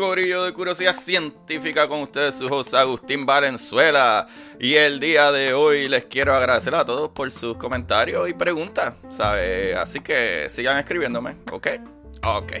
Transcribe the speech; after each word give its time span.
Corillo 0.00 0.44
de 0.44 0.54
Curiosidad 0.54 0.96
Científica 0.96 1.86
con 1.86 2.00
ustedes, 2.00 2.36
su 2.36 2.46
host 2.46 2.72
Agustín 2.72 3.26
Valenzuela. 3.26 4.26
Y 4.58 4.74
el 4.74 4.98
día 4.98 5.30
de 5.30 5.52
hoy 5.52 5.90
les 5.90 6.06
quiero 6.06 6.34
agradecer 6.34 6.74
a 6.74 6.86
todos 6.86 7.10
por 7.10 7.30
sus 7.30 7.58
comentarios 7.58 8.26
y 8.26 8.32
preguntas, 8.32 8.94
¿sabes? 9.10 9.76
Así 9.76 10.00
que 10.00 10.48
sigan 10.48 10.78
escribiéndome, 10.78 11.36
¿ok? 11.52 11.66
Ok. 12.24 12.52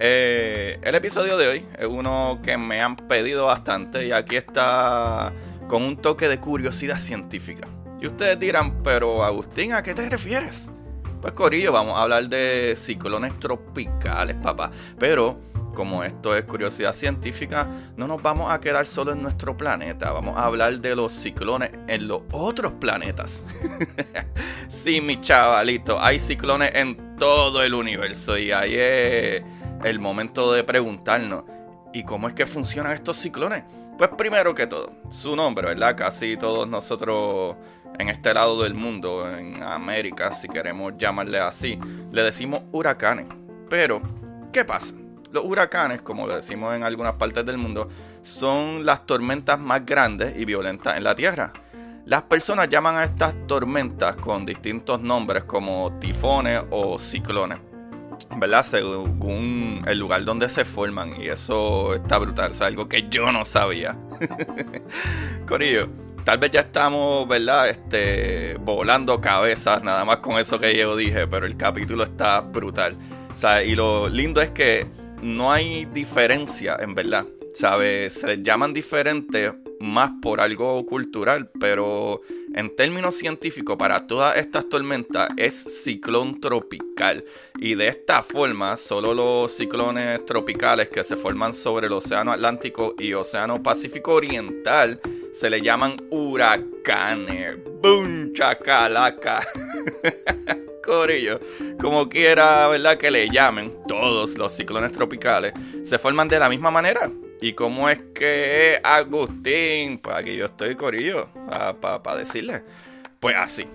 Eh, 0.00 0.80
el 0.82 0.94
episodio 0.96 1.36
de 1.36 1.46
hoy 1.46 1.66
es 1.78 1.86
uno 1.86 2.40
que 2.42 2.58
me 2.58 2.82
han 2.82 2.96
pedido 2.96 3.46
bastante 3.46 4.08
y 4.08 4.10
aquí 4.10 4.34
está 4.34 5.32
con 5.68 5.84
un 5.84 5.96
toque 5.96 6.26
de 6.26 6.40
curiosidad 6.40 6.96
científica. 6.96 7.68
Y 8.00 8.08
ustedes 8.08 8.40
dirán, 8.40 8.82
pero 8.82 9.22
Agustín, 9.22 9.72
¿a 9.72 9.84
qué 9.84 9.94
te 9.94 10.10
refieres? 10.10 10.68
Pues 11.20 11.32
Corillo, 11.34 11.70
vamos 11.70 11.96
a 11.96 12.02
hablar 12.02 12.28
de 12.28 12.74
ciclones 12.76 13.38
tropicales, 13.38 14.34
papá. 14.42 14.72
Pero 14.98 15.51
como 15.72 16.04
esto 16.04 16.36
es 16.36 16.44
curiosidad 16.44 16.94
científica, 16.94 17.66
no 17.96 18.06
nos 18.06 18.22
vamos 18.22 18.50
a 18.50 18.60
quedar 18.60 18.86
solo 18.86 19.12
en 19.12 19.22
nuestro 19.22 19.56
planeta, 19.56 20.12
vamos 20.12 20.36
a 20.36 20.44
hablar 20.44 20.78
de 20.80 20.94
los 20.94 21.12
ciclones 21.12 21.70
en 21.88 22.08
los 22.08 22.22
otros 22.30 22.72
planetas. 22.72 23.44
sí, 24.68 25.00
mi 25.00 25.20
chavalito, 25.20 26.00
hay 26.00 26.18
ciclones 26.18 26.70
en 26.74 27.16
todo 27.16 27.62
el 27.62 27.74
universo 27.74 28.38
y 28.38 28.52
ahí 28.52 28.74
es 28.76 29.42
el 29.84 29.98
momento 29.98 30.52
de 30.52 30.64
preguntarnos, 30.64 31.44
¿y 31.92 32.04
cómo 32.04 32.28
es 32.28 32.34
que 32.34 32.46
funcionan 32.46 32.92
estos 32.92 33.16
ciclones? 33.16 33.64
Pues 33.98 34.10
primero 34.16 34.54
que 34.54 34.66
todo, 34.66 34.92
su 35.10 35.36
nombre, 35.36 35.68
¿verdad? 35.68 35.96
Casi 35.96 36.36
todos 36.36 36.68
nosotros 36.68 37.56
en 37.98 38.08
este 38.08 38.32
lado 38.34 38.62
del 38.62 38.74
mundo, 38.74 39.30
en 39.30 39.62
América, 39.62 40.32
si 40.32 40.48
queremos 40.48 40.94
llamarle 40.96 41.38
así, 41.38 41.78
le 42.10 42.22
decimos 42.22 42.62
huracanes. 42.72 43.26
Pero, 43.68 44.02
¿qué 44.52 44.64
pasa? 44.64 44.94
Los 45.32 45.46
huracanes, 45.46 46.02
como 46.02 46.28
decimos 46.28 46.74
en 46.74 46.82
algunas 46.82 47.14
partes 47.14 47.46
del 47.46 47.56
mundo, 47.56 47.88
son 48.20 48.84
las 48.84 49.06
tormentas 49.06 49.58
más 49.58 49.86
grandes 49.86 50.36
y 50.36 50.44
violentas 50.44 50.98
en 50.98 51.04
la 51.04 51.14
Tierra. 51.14 51.54
Las 52.04 52.22
personas 52.24 52.68
llaman 52.68 52.96
a 52.96 53.04
estas 53.04 53.34
tormentas 53.46 54.16
con 54.16 54.44
distintos 54.44 55.00
nombres 55.00 55.44
como 55.44 55.98
tifones 55.98 56.60
o 56.70 56.98
ciclones, 56.98 57.60
¿verdad? 58.36 58.62
Según 58.62 59.82
el 59.86 59.98
lugar 59.98 60.22
donde 60.24 60.50
se 60.50 60.66
forman 60.66 61.18
y 61.18 61.28
eso 61.28 61.94
está 61.94 62.18
brutal, 62.18 62.50
es 62.50 62.60
algo 62.60 62.86
que 62.86 63.04
yo 63.08 63.32
no 63.32 63.46
sabía. 63.46 63.96
Corillo, 65.48 65.88
tal 66.24 66.36
vez 66.40 66.50
ya 66.50 66.60
estamos, 66.60 67.26
¿verdad? 67.26 67.70
Este, 67.70 68.58
volando 68.60 69.18
cabezas, 69.22 69.82
nada 69.82 70.04
más 70.04 70.18
con 70.18 70.38
eso 70.38 70.58
que 70.58 70.76
yo 70.76 70.94
dije, 70.94 71.26
pero 71.26 71.46
el 71.46 71.56
capítulo 71.56 72.02
está 72.02 72.42
brutal. 72.42 72.98
O 73.34 73.38
sea, 73.38 73.62
y 73.62 73.74
lo 73.74 74.10
lindo 74.10 74.42
es 74.42 74.50
que 74.50 75.00
no 75.22 75.52
hay 75.52 75.86
diferencia, 75.86 76.76
en 76.80 76.94
verdad. 76.94 77.26
¿Sabes? 77.54 78.14
Se 78.14 78.26
les 78.26 78.42
llaman 78.42 78.72
diferentes 78.72 79.52
más 79.78 80.12
por 80.22 80.40
algo 80.40 80.86
cultural, 80.86 81.50
pero 81.60 82.22
en 82.54 82.74
términos 82.74 83.16
científicos, 83.16 83.76
para 83.76 84.06
todas 84.06 84.36
estas 84.36 84.68
tormentas 84.68 85.28
es 85.36 85.54
ciclón 85.54 86.40
tropical. 86.40 87.24
Y 87.58 87.74
de 87.74 87.88
esta 87.88 88.22
forma, 88.22 88.76
solo 88.76 89.12
los 89.12 89.52
ciclones 89.52 90.24
tropicales 90.24 90.88
que 90.88 91.04
se 91.04 91.16
forman 91.16 91.52
sobre 91.52 91.88
el 91.88 91.92
Océano 91.92 92.32
Atlántico 92.32 92.94
y 92.98 93.12
Océano 93.12 93.62
Pacífico 93.62 94.12
Oriental 94.12 95.00
se 95.32 95.50
le 95.50 95.60
llaman 95.60 95.96
huracanes. 96.10 97.58
¡Bum! 97.82 98.32
¡Chacalaca! 98.32 99.42
Corillo, 100.82 101.40
como 101.80 102.08
quiera, 102.08 102.68
¿verdad? 102.68 102.98
Que 102.98 103.10
le 103.10 103.28
llamen, 103.28 103.72
todos 103.88 104.36
los 104.36 104.52
ciclones 104.52 104.92
tropicales 104.92 105.52
se 105.84 105.98
forman 105.98 106.28
de 106.28 106.38
la 106.38 106.48
misma 106.48 106.70
manera. 106.70 107.10
¿Y 107.40 107.54
cómo 107.54 107.88
es 107.88 107.98
que 108.14 108.80
Agustín? 108.84 109.98
Pues 109.98 110.16
aquí 110.16 110.36
yo 110.36 110.46
estoy, 110.46 110.74
Corillo, 110.76 111.28
para 111.80 112.16
decirle. 112.16 112.62
Pues 113.18 113.36
así. 113.36 113.66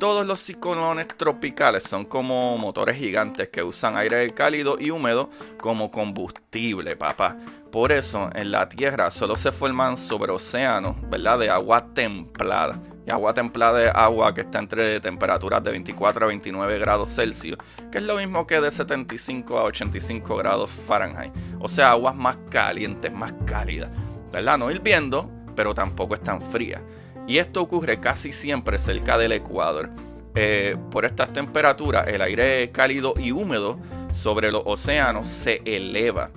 Todos 0.00 0.26
los 0.26 0.40
ciclones 0.40 1.06
tropicales 1.06 1.84
son 1.84 2.04
como 2.04 2.58
motores 2.58 2.96
gigantes 2.96 3.48
que 3.50 3.62
usan 3.62 3.96
aire 3.96 4.28
cálido 4.34 4.76
y 4.76 4.90
húmedo 4.90 5.30
como 5.60 5.92
combustible, 5.92 6.96
papá. 6.96 7.36
Por 7.70 7.92
eso 7.92 8.28
en 8.34 8.50
la 8.50 8.68
Tierra 8.68 9.12
solo 9.12 9.36
se 9.36 9.52
forman 9.52 9.96
sobre 9.96 10.32
océanos, 10.32 10.96
¿verdad? 11.08 11.38
De 11.38 11.50
agua 11.50 11.86
templada. 11.94 12.80
Y 13.06 13.10
agua 13.10 13.34
templada 13.34 13.84
es 13.84 13.90
agua 13.94 14.32
que 14.32 14.42
está 14.42 14.60
entre 14.60 15.00
temperaturas 15.00 15.62
de 15.64 15.72
24 15.72 16.24
a 16.24 16.28
29 16.28 16.78
grados 16.78 17.08
Celsius, 17.08 17.58
que 17.90 17.98
es 17.98 18.04
lo 18.04 18.16
mismo 18.16 18.46
que 18.46 18.60
de 18.60 18.70
75 18.70 19.58
a 19.58 19.64
85 19.64 20.36
grados 20.36 20.70
Fahrenheit. 20.70 21.32
O 21.58 21.68
sea, 21.68 21.90
aguas 21.90 22.14
más 22.14 22.38
calientes, 22.48 23.12
más 23.12 23.32
cálidas. 23.44 23.90
¿Verdad? 24.30 24.56
No 24.56 24.70
hirviendo, 24.70 25.30
pero 25.56 25.74
tampoco 25.74 26.14
es 26.14 26.20
tan 26.20 26.40
fría. 26.40 26.80
Y 27.26 27.38
esto 27.38 27.60
ocurre 27.62 28.00
casi 28.00 28.32
siempre 28.32 28.78
cerca 28.78 29.18
del 29.18 29.32
Ecuador. 29.32 29.90
Eh, 30.34 30.76
por 30.90 31.04
estas 31.04 31.32
temperaturas, 31.32 32.06
el 32.08 32.22
aire 32.22 32.70
cálido 32.70 33.14
y 33.18 33.32
húmedo 33.32 33.78
sobre 34.12 34.50
los 34.50 34.62
océanos 34.64 35.28
se 35.28 35.60
eleva 35.64 36.30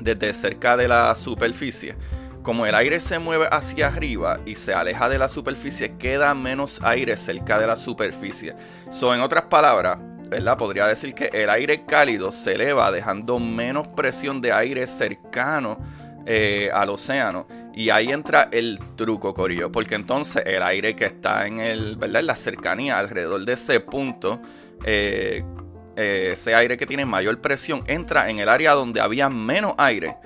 desde 0.00 0.32
cerca 0.32 0.76
de 0.76 0.88
la 0.88 1.14
superficie 1.14 1.96
como 2.48 2.64
el 2.64 2.74
aire 2.74 2.98
se 2.98 3.18
mueve 3.18 3.46
hacia 3.50 3.88
arriba 3.88 4.40
y 4.46 4.54
se 4.54 4.72
aleja 4.72 5.10
de 5.10 5.18
la 5.18 5.28
superficie, 5.28 5.98
queda 5.98 6.34
menos 6.34 6.80
aire 6.82 7.14
cerca 7.18 7.58
de 7.58 7.66
la 7.66 7.76
superficie. 7.76 8.54
So, 8.90 9.14
en 9.14 9.20
otras 9.20 9.44
palabras, 9.44 9.98
¿verdad? 10.30 10.56
Podría 10.56 10.86
decir 10.86 11.12
que 11.12 11.26
el 11.26 11.50
aire 11.50 11.84
cálido 11.84 12.32
se 12.32 12.54
eleva 12.54 12.90
dejando 12.90 13.38
menos 13.38 13.88
presión 13.88 14.40
de 14.40 14.52
aire 14.52 14.86
cercano 14.86 15.78
eh, 16.24 16.70
al 16.72 16.88
océano. 16.88 17.46
Y 17.74 17.90
ahí 17.90 18.10
entra 18.10 18.48
el 18.50 18.80
truco, 18.96 19.34
Corillo, 19.34 19.70
porque 19.70 19.96
entonces 19.96 20.42
el 20.46 20.62
aire 20.62 20.96
que 20.96 21.04
está 21.04 21.46
en, 21.46 21.60
el, 21.60 21.96
¿verdad? 21.96 22.20
en 22.20 22.28
la 22.28 22.34
cercanía, 22.34 22.98
alrededor 22.98 23.44
de 23.44 23.52
ese 23.52 23.78
punto, 23.80 24.40
eh, 24.86 25.44
eh, 25.96 26.30
ese 26.32 26.54
aire 26.54 26.78
que 26.78 26.86
tiene 26.86 27.04
mayor 27.04 27.42
presión, 27.42 27.84
entra 27.86 28.30
en 28.30 28.38
el 28.38 28.48
área 28.48 28.72
donde 28.72 29.02
había 29.02 29.28
menos 29.28 29.74
aire 29.76 30.16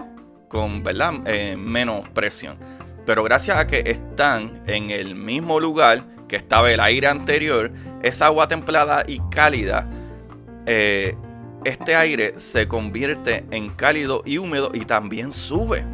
con 0.52 0.82
¿verdad? 0.82 1.14
Eh, 1.24 1.56
menos 1.56 2.06
presión. 2.10 2.58
Pero 3.06 3.24
gracias 3.24 3.56
a 3.56 3.66
que 3.66 3.82
están 3.86 4.62
en 4.66 4.90
el 4.90 5.14
mismo 5.14 5.58
lugar 5.58 6.04
que 6.28 6.36
estaba 6.36 6.70
el 6.70 6.78
aire 6.78 7.08
anterior, 7.08 7.72
esa 8.02 8.26
agua 8.26 8.48
templada 8.48 9.02
y 9.06 9.18
cálida, 9.30 9.88
eh, 10.66 11.16
este 11.64 11.96
aire 11.96 12.38
se 12.38 12.68
convierte 12.68 13.46
en 13.50 13.70
cálido 13.70 14.22
y 14.26 14.36
húmedo 14.36 14.70
y 14.74 14.84
también 14.84 15.32
sube. 15.32 15.84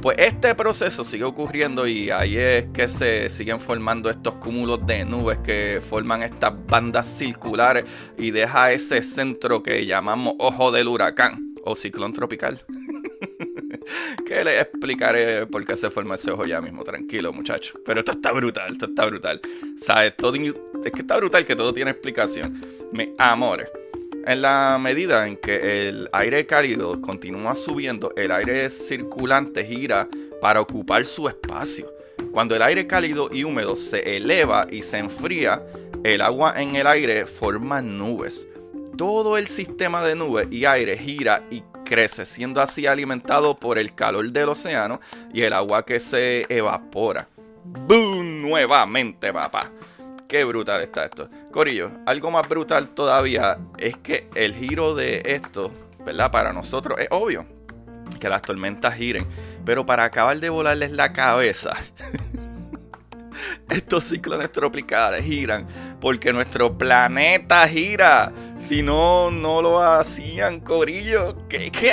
Pues 0.00 0.16
este 0.18 0.54
proceso 0.54 1.04
sigue 1.04 1.24
ocurriendo 1.24 1.86
y 1.86 2.10
ahí 2.10 2.36
es 2.36 2.66
que 2.72 2.88
se 2.88 3.28
siguen 3.28 3.60
formando 3.60 4.08
estos 4.08 4.36
cúmulos 4.36 4.86
de 4.86 5.04
nubes 5.04 5.38
que 5.38 5.82
forman 5.88 6.22
estas 6.22 6.52
bandas 6.66 7.06
circulares 7.06 7.84
y 8.16 8.30
deja 8.30 8.72
ese 8.72 9.02
centro 9.02 9.62
que 9.62 9.84
llamamos 9.84 10.34
ojo 10.38 10.70
del 10.72 10.88
huracán 10.88 11.54
o 11.64 11.74
ciclón 11.74 12.12
tropical. 12.12 12.62
que 14.26 14.44
les 14.44 14.60
explicaré 14.60 15.46
por 15.46 15.64
qué 15.64 15.76
se 15.76 15.90
forma 15.90 16.16
ese 16.16 16.30
ojo 16.30 16.44
ya 16.44 16.60
mismo, 16.60 16.84
tranquilo 16.84 17.32
muchachos. 17.32 17.78
Pero 17.84 18.00
esto 18.00 18.12
está 18.12 18.32
brutal, 18.32 18.72
esto 18.72 18.86
está 18.86 19.06
brutal. 19.06 19.40
¿Sabes? 19.78 20.16
Todo, 20.16 20.36
es 20.36 20.92
que 20.92 21.00
está 21.00 21.16
brutal 21.16 21.44
que 21.44 21.56
todo 21.56 21.72
tiene 21.72 21.90
explicación. 21.90 22.60
Me 22.92 23.12
amores. 23.18 23.68
En 24.26 24.42
la 24.42 24.78
medida 24.80 25.26
en 25.28 25.36
que 25.36 25.88
el 25.88 26.08
aire 26.12 26.46
cálido 26.46 27.00
continúa 27.00 27.54
subiendo, 27.54 28.12
el 28.16 28.32
aire 28.32 28.68
circulante 28.70 29.64
gira 29.64 30.08
para 30.40 30.60
ocupar 30.60 31.06
su 31.06 31.28
espacio. 31.28 31.92
Cuando 32.32 32.56
el 32.56 32.62
aire 32.62 32.86
cálido 32.86 33.30
y 33.32 33.44
húmedo 33.44 33.76
se 33.76 34.16
eleva 34.16 34.66
y 34.70 34.82
se 34.82 34.98
enfría, 34.98 35.62
el 36.02 36.20
agua 36.20 36.54
en 36.60 36.76
el 36.76 36.86
aire 36.86 37.26
forma 37.26 37.80
nubes. 37.80 38.48
Todo 38.96 39.38
el 39.38 39.46
sistema 39.46 40.02
de 40.04 40.16
nubes 40.16 40.48
y 40.50 40.64
aire 40.64 40.98
gira 40.98 41.46
y 41.50 41.62
crece, 41.86 42.26
siendo 42.26 42.60
así 42.60 42.86
alimentado 42.86 43.56
por 43.56 43.78
el 43.78 43.94
calor 43.94 44.30
del 44.30 44.50
océano 44.50 45.00
y 45.32 45.42
el 45.42 45.54
agua 45.54 45.86
que 45.86 46.00
se 46.00 46.44
evapora. 46.50 47.28
¡Boom! 47.64 48.42
Nuevamente, 48.42 49.32
papá. 49.32 49.70
Qué 50.28 50.44
brutal 50.44 50.82
está 50.82 51.06
esto. 51.06 51.30
Corillo, 51.50 51.90
algo 52.04 52.30
más 52.30 52.48
brutal 52.48 52.88
todavía 52.90 53.58
es 53.78 53.96
que 53.96 54.28
el 54.34 54.54
giro 54.54 54.94
de 54.94 55.22
esto, 55.24 55.72
¿verdad? 56.04 56.30
Para 56.30 56.52
nosotros 56.52 56.98
es 56.98 57.08
obvio 57.10 57.46
que 58.20 58.28
las 58.28 58.42
tormentas 58.42 58.94
giren, 58.94 59.26
pero 59.64 59.86
para 59.86 60.04
acabar 60.04 60.38
de 60.38 60.50
volarles 60.50 60.92
la 60.92 61.12
cabeza, 61.12 61.74
estos 63.70 64.04
ciclones 64.04 64.50
tropicales 64.52 65.24
giran 65.24 65.66
porque 66.00 66.32
nuestro 66.32 66.76
planeta 66.76 67.66
gira. 67.68 68.32
Si 68.58 68.82
no, 68.82 69.30
no 69.30 69.60
lo 69.60 69.82
hacían, 69.82 70.60
Corillo. 70.60 71.46
¿Qué? 71.48 71.70
¿Qué? 71.70 71.92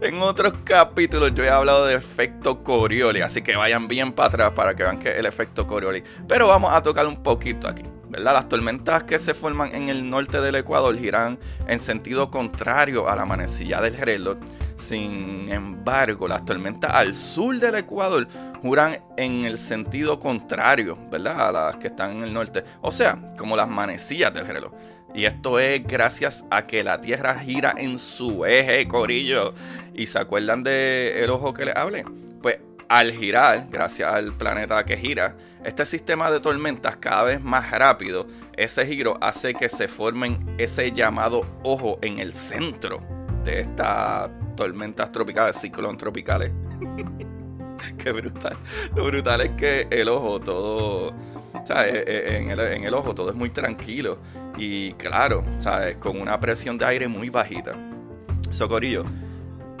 En 0.00 0.22
otros 0.22 0.54
capítulos 0.64 1.34
yo 1.34 1.44
he 1.44 1.50
hablado 1.50 1.86
de 1.86 1.94
efecto 1.96 2.62
Coriolis, 2.62 3.22
así 3.22 3.42
que 3.42 3.56
vayan 3.56 3.88
bien 3.88 4.12
para 4.12 4.28
atrás 4.28 4.52
para 4.52 4.76
que 4.76 4.84
vean 4.84 4.98
que 4.98 5.18
el 5.18 5.26
efecto 5.26 5.66
Coriolis. 5.66 6.04
Pero 6.28 6.46
vamos 6.48 6.72
a 6.72 6.82
tocar 6.82 7.06
un 7.06 7.22
poquito 7.22 7.66
aquí. 7.66 7.82
Las 8.18 8.48
tormentas 8.48 9.04
que 9.04 9.18
se 9.18 9.34
forman 9.34 9.74
en 9.74 9.88
el 9.88 10.08
norte 10.08 10.40
del 10.40 10.54
Ecuador 10.56 10.96
giran 10.96 11.38
en 11.66 11.80
sentido 11.80 12.30
contrario 12.30 13.08
a 13.08 13.16
la 13.16 13.24
manecilla 13.24 13.80
del 13.80 13.96
reloj. 13.96 14.38
Sin 14.78 15.50
embargo, 15.50 16.28
las 16.28 16.44
tormentas 16.44 16.92
al 16.92 17.14
sur 17.14 17.58
del 17.58 17.76
Ecuador 17.76 18.26
juran 18.62 18.98
en 19.16 19.44
el 19.44 19.58
sentido 19.58 20.18
contrario, 20.18 20.98
¿verdad? 21.10 21.48
A 21.48 21.52
las 21.52 21.76
que 21.76 21.88
están 21.88 22.18
en 22.18 22.22
el 22.24 22.32
norte. 22.32 22.64
O 22.80 22.90
sea, 22.90 23.18
como 23.38 23.56
las 23.56 23.68
manecillas 23.68 24.32
del 24.32 24.46
reloj. 24.46 24.72
Y 25.14 25.24
esto 25.24 25.58
es 25.58 25.86
gracias 25.86 26.44
a 26.50 26.66
que 26.66 26.84
la 26.84 27.00
Tierra 27.00 27.38
gira 27.38 27.74
en 27.76 27.98
su 27.98 28.44
eje, 28.44 28.86
corillo. 28.86 29.54
¿Y 29.94 30.06
se 30.06 30.18
acuerdan 30.18 30.62
del 30.62 31.30
ojo 31.30 31.54
que 31.54 31.64
les 31.64 31.76
hablé? 31.76 32.04
Pues 32.42 32.58
al 32.88 33.12
girar, 33.12 33.66
gracias 33.70 34.12
al 34.12 34.34
planeta 34.34 34.84
que 34.84 34.96
gira, 34.96 35.34
este 35.66 35.84
sistema 35.84 36.30
de 36.30 36.38
tormentas 36.38 36.96
cada 36.96 37.24
vez 37.24 37.42
más 37.42 37.70
rápido, 37.72 38.28
ese 38.56 38.86
giro 38.86 39.18
hace 39.20 39.52
que 39.52 39.68
se 39.68 39.88
formen 39.88 40.54
ese 40.58 40.92
llamado 40.92 41.44
ojo 41.64 41.98
en 42.02 42.20
el 42.20 42.32
centro 42.32 43.02
de 43.44 43.62
estas 43.62 44.30
tormentas 44.56 45.10
tropicales, 45.10 45.56
ciclones 45.56 45.98
tropicales. 45.98 46.52
Qué 47.98 48.12
brutal. 48.12 48.56
Lo 48.94 49.06
brutal 49.06 49.40
es 49.40 49.50
que 49.50 49.88
el 49.90 50.08
ojo 50.08 50.38
todo, 50.38 51.12
¿sabes? 51.64 52.04
E, 52.06 52.36
en 52.38 52.50
el, 52.50 52.60
en 52.60 52.84
el 52.84 52.94
ojo 52.94 53.12
todo 53.12 53.30
es 53.30 53.36
muy 53.36 53.50
tranquilo 53.50 54.18
y 54.56 54.92
claro, 54.92 55.44
¿sabes? 55.58 55.96
Con 55.96 56.20
una 56.20 56.38
presión 56.38 56.78
de 56.78 56.84
aire 56.84 57.08
muy 57.08 57.28
bajita. 57.28 57.72
Socorillo. 58.50 59.04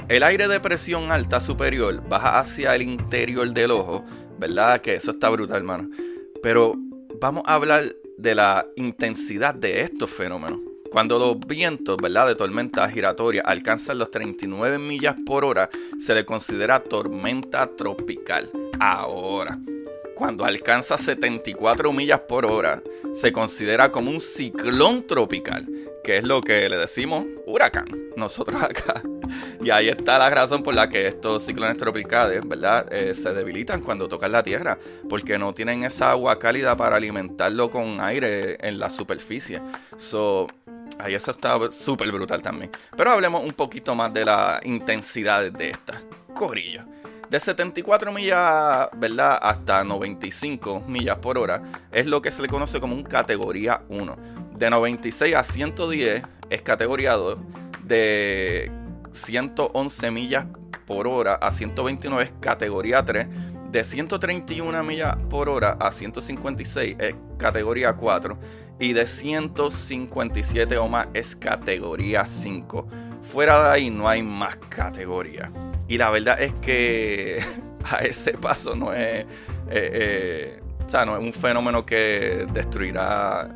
El 0.08 0.24
aire 0.24 0.48
de 0.48 0.58
presión 0.58 1.10
alta 1.12 1.40
superior 1.40 2.02
baja 2.08 2.40
hacia 2.40 2.74
el 2.74 2.82
interior 2.82 3.48
del 3.52 3.70
ojo, 3.70 4.04
¿verdad? 4.38 4.80
Que 4.80 4.94
eso 4.94 5.12
está 5.12 5.28
brutal, 5.28 5.56
hermano. 5.58 5.90
Pero 6.42 6.74
vamos 7.20 7.42
a 7.46 7.54
hablar 7.54 7.84
de 8.16 8.34
la 8.34 8.66
intensidad 8.76 9.54
de 9.54 9.82
estos 9.82 10.10
fenómenos. 10.10 10.60
Cuando 10.90 11.18
los 11.18 11.38
vientos 11.40 11.96
¿verdad? 11.98 12.28
de 12.28 12.36
tormenta 12.36 12.88
giratoria 12.88 13.42
alcanzan 13.44 13.98
los 13.98 14.10
39 14.10 14.78
millas 14.78 15.16
por 15.26 15.44
hora, 15.44 15.68
se 15.98 16.14
le 16.14 16.24
considera 16.24 16.82
tormenta 16.82 17.68
tropical. 17.76 18.50
Ahora, 18.78 19.58
cuando 20.14 20.44
alcanza 20.44 20.96
74 20.96 21.92
millas 21.92 22.20
por 22.20 22.46
hora, 22.46 22.82
se 23.12 23.32
considera 23.32 23.92
como 23.92 24.10
un 24.10 24.20
ciclón 24.20 25.06
tropical, 25.06 25.66
que 26.06 26.18
es 26.18 26.24
lo 26.24 26.40
que 26.40 26.68
le 26.68 26.76
decimos 26.76 27.26
huracán, 27.46 27.86
nosotros 28.16 28.62
acá. 28.62 29.02
Y 29.60 29.70
ahí 29.70 29.88
está 29.88 30.18
la 30.18 30.30
razón 30.30 30.62
por 30.62 30.72
la 30.72 30.88
que 30.88 31.08
estos 31.08 31.42
ciclones 31.42 31.76
tropicales, 31.76 32.46
¿verdad? 32.46 32.86
Eh, 32.92 33.12
se 33.12 33.32
debilitan 33.34 33.80
cuando 33.80 34.06
tocan 34.06 34.30
la 34.30 34.44
tierra, 34.44 34.78
porque 35.08 35.36
no 35.36 35.52
tienen 35.52 35.82
esa 35.82 36.12
agua 36.12 36.38
cálida 36.38 36.76
para 36.76 36.94
alimentarlo 36.94 37.72
con 37.72 38.00
aire 38.00 38.56
en 38.60 38.78
la 38.78 38.88
superficie. 38.88 39.60
So, 39.96 40.46
Ahí 41.00 41.14
eso 41.14 41.32
está 41.32 41.58
súper 41.72 42.12
brutal 42.12 42.40
también. 42.40 42.70
Pero 42.96 43.10
hablemos 43.10 43.42
un 43.42 43.52
poquito 43.52 43.96
más 43.96 44.14
de 44.14 44.24
la 44.24 44.60
intensidad 44.62 45.50
de 45.50 45.70
esta. 45.70 46.00
Corillo. 46.32 46.84
De 47.28 47.40
74 47.40 48.12
millas, 48.12 48.88
¿verdad? 48.96 49.38
Hasta 49.42 49.82
95 49.82 50.84
millas 50.86 51.18
por 51.18 51.36
hora 51.36 51.60
es 51.90 52.06
lo 52.06 52.22
que 52.22 52.30
se 52.30 52.40
le 52.40 52.48
conoce 52.48 52.80
como 52.80 52.94
un 52.94 53.02
categoría 53.02 53.82
1. 53.88 54.35
De 54.56 54.70
96 54.70 55.34
a 55.34 55.44
110 55.44 56.22
es 56.50 56.62
categoría 56.62 57.12
2. 57.12 57.38
De 57.84 58.70
111 59.12 60.10
millas 60.10 60.46
por 60.86 61.06
hora 61.06 61.34
a 61.34 61.52
129 61.52 62.24
es 62.24 62.32
categoría 62.40 63.04
3. 63.04 63.26
De 63.70 63.84
131 63.84 64.82
millas 64.84 65.16
por 65.28 65.48
hora 65.48 65.76
a 65.80 65.90
156 65.90 66.96
es 66.98 67.14
categoría 67.36 67.94
4 67.94 68.38
y 68.78 68.92
de 68.92 69.06
157 69.06 70.76
o 70.78 70.88
más 70.88 71.08
es 71.14 71.36
categoría 71.36 72.26
5. 72.26 72.86
Fuera 73.22 73.64
de 73.64 73.70
ahí 73.70 73.90
no 73.90 74.08
hay 74.08 74.22
más 74.22 74.56
categoría. 74.68 75.50
Y 75.88 75.98
la 75.98 76.10
verdad 76.10 76.40
es 76.40 76.52
que 76.54 77.42
a 77.84 77.98
ese 77.98 78.32
paso 78.32 78.74
no 78.74 78.92
es, 78.92 79.20
eh, 79.20 79.26
eh, 79.70 80.60
o 80.84 80.88
sea, 80.88 81.04
no 81.04 81.16
es 81.16 81.22
un 81.22 81.32
fenómeno 81.32 81.84
que 81.84 82.46
destruirá, 82.52 83.48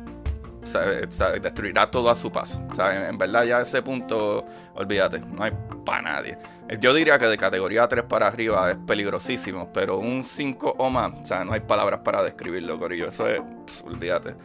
destruirá 1.41 1.89
todo 1.89 2.09
a 2.09 2.15
su 2.15 2.31
paso. 2.31 2.61
O 2.69 2.75
sea, 2.75 3.09
en, 3.09 3.17
verdad 3.17 3.43
ya 3.45 3.57
a 3.57 3.61
ese 3.61 3.81
punto, 3.81 4.45
olvídate, 4.75 5.19
no 5.19 5.43
hay 5.43 5.51
para 5.85 6.01
nadie. 6.01 6.37
Yo 6.79 6.93
diría 6.93 7.19
que 7.19 7.25
de 7.25 7.37
categoría 7.37 7.87
3 7.87 8.05
para 8.05 8.27
arriba 8.27 8.71
es 8.71 8.77
peligrosísimo, 8.87 9.71
pero 9.73 9.97
un 9.97 10.23
5 10.23 10.75
o 10.77 10.89
más, 10.89 11.11
o 11.21 11.25
sea, 11.25 11.43
no 11.43 11.53
hay 11.53 11.61
palabras 11.61 12.01
para 12.03 12.23
describirlo, 12.23 12.79
Corillo. 12.79 13.07
Eso 13.07 13.27
es, 13.27 13.41
olvídate. 13.85 14.35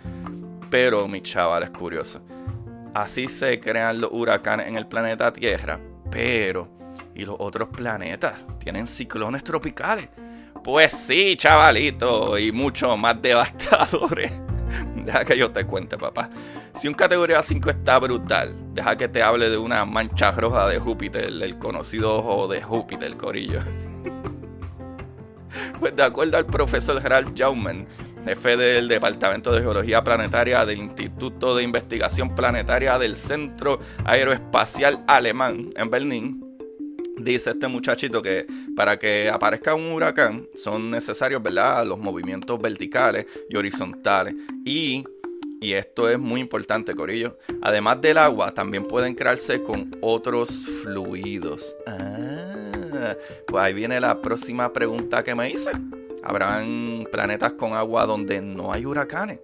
Pero, 0.70 1.06
mi 1.06 1.22
chaval, 1.22 1.62
es 1.62 1.70
curioso. 1.70 2.20
Así 2.94 3.28
se 3.28 3.60
crean 3.60 4.00
los 4.00 4.10
huracanes 4.12 4.66
en 4.66 4.76
el 4.76 4.86
planeta 4.86 5.32
Tierra. 5.32 5.78
Pero, 6.10 6.68
¿y 7.14 7.24
los 7.24 7.36
otros 7.38 7.68
planetas? 7.68 8.44
¿Tienen 8.58 8.86
ciclones 8.86 9.44
tropicales? 9.44 10.08
Pues 10.64 10.92
sí, 10.92 11.36
chavalito, 11.36 12.36
y 12.38 12.50
mucho 12.50 12.96
más 12.96 13.20
devastadores. 13.22 14.32
Deja 15.06 15.24
que 15.24 15.38
yo 15.38 15.52
te 15.52 15.64
cuente, 15.64 15.96
papá. 15.96 16.28
Si 16.74 16.88
un 16.88 16.94
categoría 16.94 17.40
5 17.40 17.70
está 17.70 18.00
brutal, 18.00 18.56
deja 18.74 18.96
que 18.96 19.06
te 19.06 19.22
hable 19.22 19.48
de 19.48 19.56
una 19.56 19.84
mancha 19.84 20.32
roja 20.32 20.68
de 20.68 20.80
Júpiter, 20.80 21.26
el 21.26 21.58
conocido 21.58 22.16
ojo 22.16 22.48
de 22.48 22.60
Júpiter, 22.60 23.16
corillo. 23.16 23.60
pues 25.80 25.94
de 25.94 26.02
acuerdo 26.02 26.36
al 26.38 26.46
profesor 26.46 27.00
Ralph 27.00 27.34
Jauman, 27.36 27.86
jefe 28.24 28.56
del 28.56 28.88
Departamento 28.88 29.52
de 29.52 29.60
Geología 29.60 30.02
Planetaria 30.02 30.66
del 30.66 30.78
Instituto 30.78 31.54
de 31.54 31.62
Investigación 31.62 32.34
Planetaria 32.34 32.98
del 32.98 33.14
Centro 33.14 33.78
Aeroespacial 34.04 35.04
Alemán 35.06 35.70
en 35.76 35.88
Berlín. 35.88 36.45
Dice 37.16 37.50
este 37.50 37.66
muchachito 37.66 38.20
que 38.20 38.46
para 38.76 38.98
que 38.98 39.30
aparezca 39.30 39.74
un 39.74 39.90
huracán 39.92 40.48
son 40.54 40.90
necesarios 40.90 41.42
¿verdad? 41.42 41.86
los 41.86 41.98
movimientos 41.98 42.60
verticales 42.60 43.26
y 43.48 43.56
horizontales. 43.56 44.34
Y, 44.66 45.02
y 45.60 45.72
esto 45.72 46.10
es 46.10 46.18
muy 46.18 46.40
importante, 46.40 46.94
Corillo. 46.94 47.38
Además 47.62 48.02
del 48.02 48.18
agua, 48.18 48.52
también 48.52 48.86
pueden 48.86 49.14
crearse 49.14 49.62
con 49.62 49.90
otros 50.02 50.66
fluidos. 50.82 51.76
Ah, 51.86 53.14
pues 53.46 53.62
ahí 53.64 53.72
viene 53.72 53.98
la 53.98 54.20
próxima 54.20 54.70
pregunta 54.72 55.24
que 55.24 55.34
me 55.34 55.50
hice. 55.50 55.70
¿Habrán 56.22 57.06
planetas 57.10 57.52
con 57.52 57.72
agua 57.72 58.04
donde 58.04 58.42
no 58.42 58.72
hay 58.72 58.84
huracanes? 58.84 59.40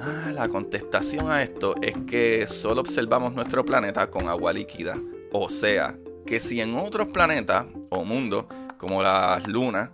Ah, 0.00 0.30
la 0.32 0.48
contestación 0.48 1.28
a 1.28 1.42
esto 1.42 1.74
es 1.82 1.94
que 2.06 2.46
solo 2.46 2.82
observamos 2.82 3.34
nuestro 3.34 3.64
planeta 3.64 4.08
con 4.10 4.28
agua 4.28 4.52
líquida. 4.52 4.96
O 5.32 5.48
sea, 5.48 5.96
que 6.26 6.40
si 6.40 6.60
en 6.60 6.76
otros 6.76 7.08
planetas 7.08 7.66
o 7.90 8.04
mundos, 8.04 8.46
como 8.78 9.02
las 9.02 9.46
lunas, 9.46 9.90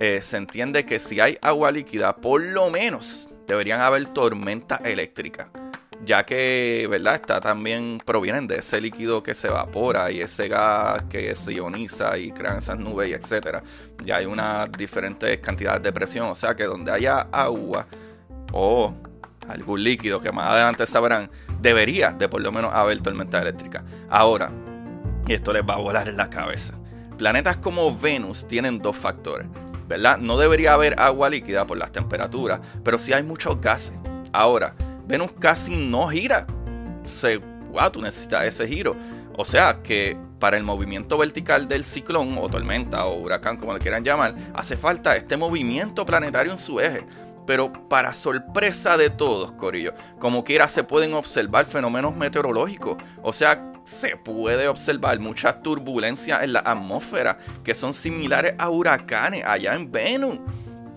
eh, 0.00 0.20
se 0.22 0.36
entiende 0.36 0.84
que 0.84 1.00
si 1.00 1.20
hay 1.20 1.38
agua 1.40 1.70
líquida, 1.70 2.16
por 2.16 2.42
lo 2.42 2.70
menos 2.70 3.30
deberían 3.46 3.80
haber 3.80 4.06
tormentas 4.08 4.80
eléctricas 4.84 5.48
ya 6.04 6.24
que, 6.24 6.86
¿verdad? 6.90 7.16
Está 7.16 7.40
también 7.40 8.00
provienen 8.04 8.46
de 8.46 8.56
ese 8.56 8.80
líquido 8.80 9.22
que 9.22 9.34
se 9.34 9.48
evapora 9.48 10.10
y 10.10 10.20
ese 10.20 10.48
gas 10.48 11.04
que 11.04 11.34
se 11.34 11.54
ioniza 11.54 12.16
y 12.18 12.32
crean 12.32 12.58
esas 12.58 12.78
nubes 12.78 13.10
y 13.10 13.14
etcétera. 13.14 13.62
Ya 14.04 14.16
hay 14.16 14.26
unas 14.26 14.70
diferentes 14.72 15.38
cantidades 15.40 15.82
de 15.82 15.92
presión, 15.92 16.28
o 16.28 16.34
sea 16.34 16.54
que 16.54 16.64
donde 16.64 16.92
haya 16.92 17.26
agua 17.32 17.86
o 18.52 18.94
algún 19.48 19.82
líquido 19.82 20.20
que 20.20 20.32
más 20.32 20.48
adelante 20.48 20.86
sabrán, 20.86 21.30
debería 21.60 22.12
de 22.12 22.28
por 22.28 22.40
lo 22.40 22.52
menos 22.52 22.72
haber 22.74 23.00
tormenta 23.00 23.40
eléctrica. 23.40 23.84
Ahora, 24.08 24.50
y 25.26 25.34
esto 25.34 25.52
les 25.52 25.62
va 25.62 25.74
a 25.74 25.78
volar 25.78 26.08
en 26.08 26.16
la 26.16 26.30
cabeza. 26.30 26.74
Planetas 27.18 27.56
como 27.56 27.96
Venus 27.96 28.46
tienen 28.46 28.78
dos 28.78 28.96
factores. 28.96 29.46
¿verdad? 29.88 30.18
No 30.18 30.36
debería 30.36 30.74
haber 30.74 31.00
agua 31.00 31.30
líquida 31.30 31.66
por 31.66 31.78
las 31.78 31.92
temperaturas, 31.92 32.60
pero 32.82 32.98
sí 32.98 33.12
hay 33.12 33.22
muchos 33.22 33.60
gases. 33.60 33.92
Ahora, 34.32 34.74
Venus 35.06 35.32
casi 35.38 35.76
no 35.76 36.08
gira. 36.08 36.46
Se, 37.04 37.38
wow, 37.38 37.90
tú 37.90 38.02
necesitas 38.02 38.44
ese 38.44 38.66
giro. 38.66 38.96
O 39.36 39.44
sea 39.44 39.82
que 39.82 40.16
para 40.38 40.56
el 40.56 40.64
movimiento 40.64 41.16
vertical 41.18 41.68
del 41.68 41.84
ciclón 41.84 42.36
o 42.38 42.48
tormenta 42.48 43.06
o 43.06 43.20
huracán, 43.20 43.56
como 43.56 43.72
le 43.72 43.78
quieran 43.78 44.04
llamar, 44.04 44.34
hace 44.54 44.76
falta 44.76 45.16
este 45.16 45.36
movimiento 45.36 46.04
planetario 46.04 46.52
en 46.52 46.58
su 46.58 46.80
eje. 46.80 47.04
Pero 47.46 47.72
para 47.72 48.12
sorpresa 48.12 48.96
de 48.96 49.10
todos, 49.10 49.52
Corillo, 49.52 49.94
como 50.18 50.44
quiera 50.44 50.68
se 50.68 50.84
pueden 50.84 51.14
observar 51.14 51.64
fenómenos 51.66 52.16
meteorológicos. 52.16 52.96
O 53.22 53.32
sea, 53.32 53.72
se 53.84 54.16
puede 54.16 54.66
observar 54.68 55.18
muchas 55.20 55.62
turbulencias 55.62 56.42
en 56.42 56.52
la 56.52 56.60
atmósfera 56.60 57.38
que 57.62 57.74
son 57.74 57.94
similares 57.94 58.54
a 58.58 58.68
huracanes 58.68 59.44
allá 59.44 59.74
en 59.74 59.90
Venus. 59.90 60.38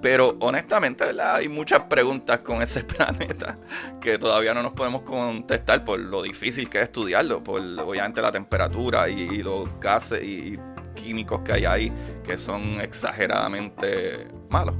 Pero 0.01 0.38
honestamente, 0.39 1.03
hay 1.22 1.50
muchas 1.50 1.82
preguntas 1.84 2.39
con 2.39 2.62
ese 2.62 2.84
planeta 2.86 3.58
que 4.00 4.18
todavía 4.18 4.53
no 4.53 4.63
nos 4.63 4.72
podemos 4.72 5.01
contestar 5.03 5.84
por 5.84 6.00
lo 6.00 6.24
difícil 6.24 6.70
que 6.70 6.79
es 6.79 6.86
estudiarlo, 6.86 7.44
por 7.44 7.62
obviamente 7.62 8.22
la 8.22 8.32
temperatura 8.32 9.10
y, 9.10 9.44
los 9.44 9.70
gases 9.79 10.24
y 10.24 10.58
químicos 10.96 11.41
que 11.41 11.53
hay 11.53 11.65
ahí 11.65 11.94
que 12.24 12.38
son 12.38 12.82
exageradamente 12.82 14.27
malos. 14.50 14.75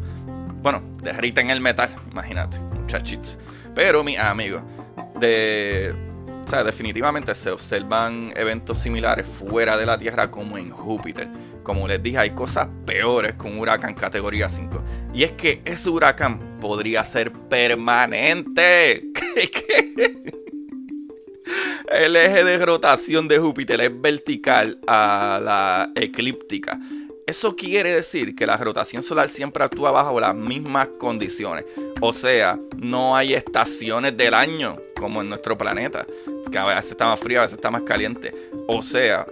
Bueno, 0.62 0.82
derriten 1.02 1.50
el 1.50 1.62
metal, 1.62 1.90
imagínate, 2.12 2.60
muchachitos. 2.60 3.38
Pero 3.76 4.04
mis 4.04 4.20
amigos, 4.20 4.62
de 5.20 5.94
o 6.50 6.52
sea, 6.52 6.64
definitivamente 6.64 7.36
se 7.36 7.52
observan 7.52 8.34
eventos 8.36 8.80
similares 8.80 9.28
fuera 9.28 9.78
de 9.78 9.86
la 9.86 10.00
Tierra 10.00 10.32
como 10.32 10.58
en 10.58 10.72
Júpiter. 10.72 11.30
Como 11.62 11.88
les 11.88 12.02
dije, 12.02 12.18
hay 12.18 12.32
cosas 12.32 12.68
peores 12.88 13.34
con 13.34 13.52
un 13.52 13.60
huracán 13.60 13.94
categoría 13.94 14.50
5. 14.50 14.84
Y 15.14 15.22
es 15.22 15.34
que 15.34 15.62
ese 15.64 15.92
huracán 15.92 16.58
podría 16.60 17.06
ser 17.06 17.32
permanente. 17.32 19.12
El 21.92 22.16
eje 22.16 22.44
de 22.44 22.66
rotación 22.66 23.28
de 23.28 23.38
Júpiter 23.38 23.80
es 23.82 24.02
vertical 24.02 24.80
a 24.88 25.40
la 25.44 25.92
eclíptica. 25.94 26.80
Eso 27.30 27.56
quiere 27.56 27.94
decir 27.94 28.36
que 28.36 28.48
la 28.48 28.58
rotación 28.58 29.04
solar 29.04 29.30
siempre 29.30 29.64
actúa 29.64 29.92
bajo 29.92 30.20
las 30.20 30.34
mismas 30.34 30.88
condiciones. 30.98 31.64
O 32.02 32.12
sea, 32.12 32.60
no 32.76 33.16
hay 33.16 33.36
estaciones 33.36 34.18
del 34.18 34.34
año 34.34 34.78
como 34.96 35.22
en 35.22 35.30
nuestro 35.30 35.56
planeta, 35.56 36.08
que 36.52 36.58
a 36.58 36.66
veces 36.66 36.90
está 36.90 37.06
más 37.06 37.20
frío, 37.20 37.38
a 37.38 37.44
veces 37.44 37.58
está 37.58 37.70
más 37.70 37.84
caliente. 37.84 38.34
O 38.68 38.82
sea, 38.82 39.28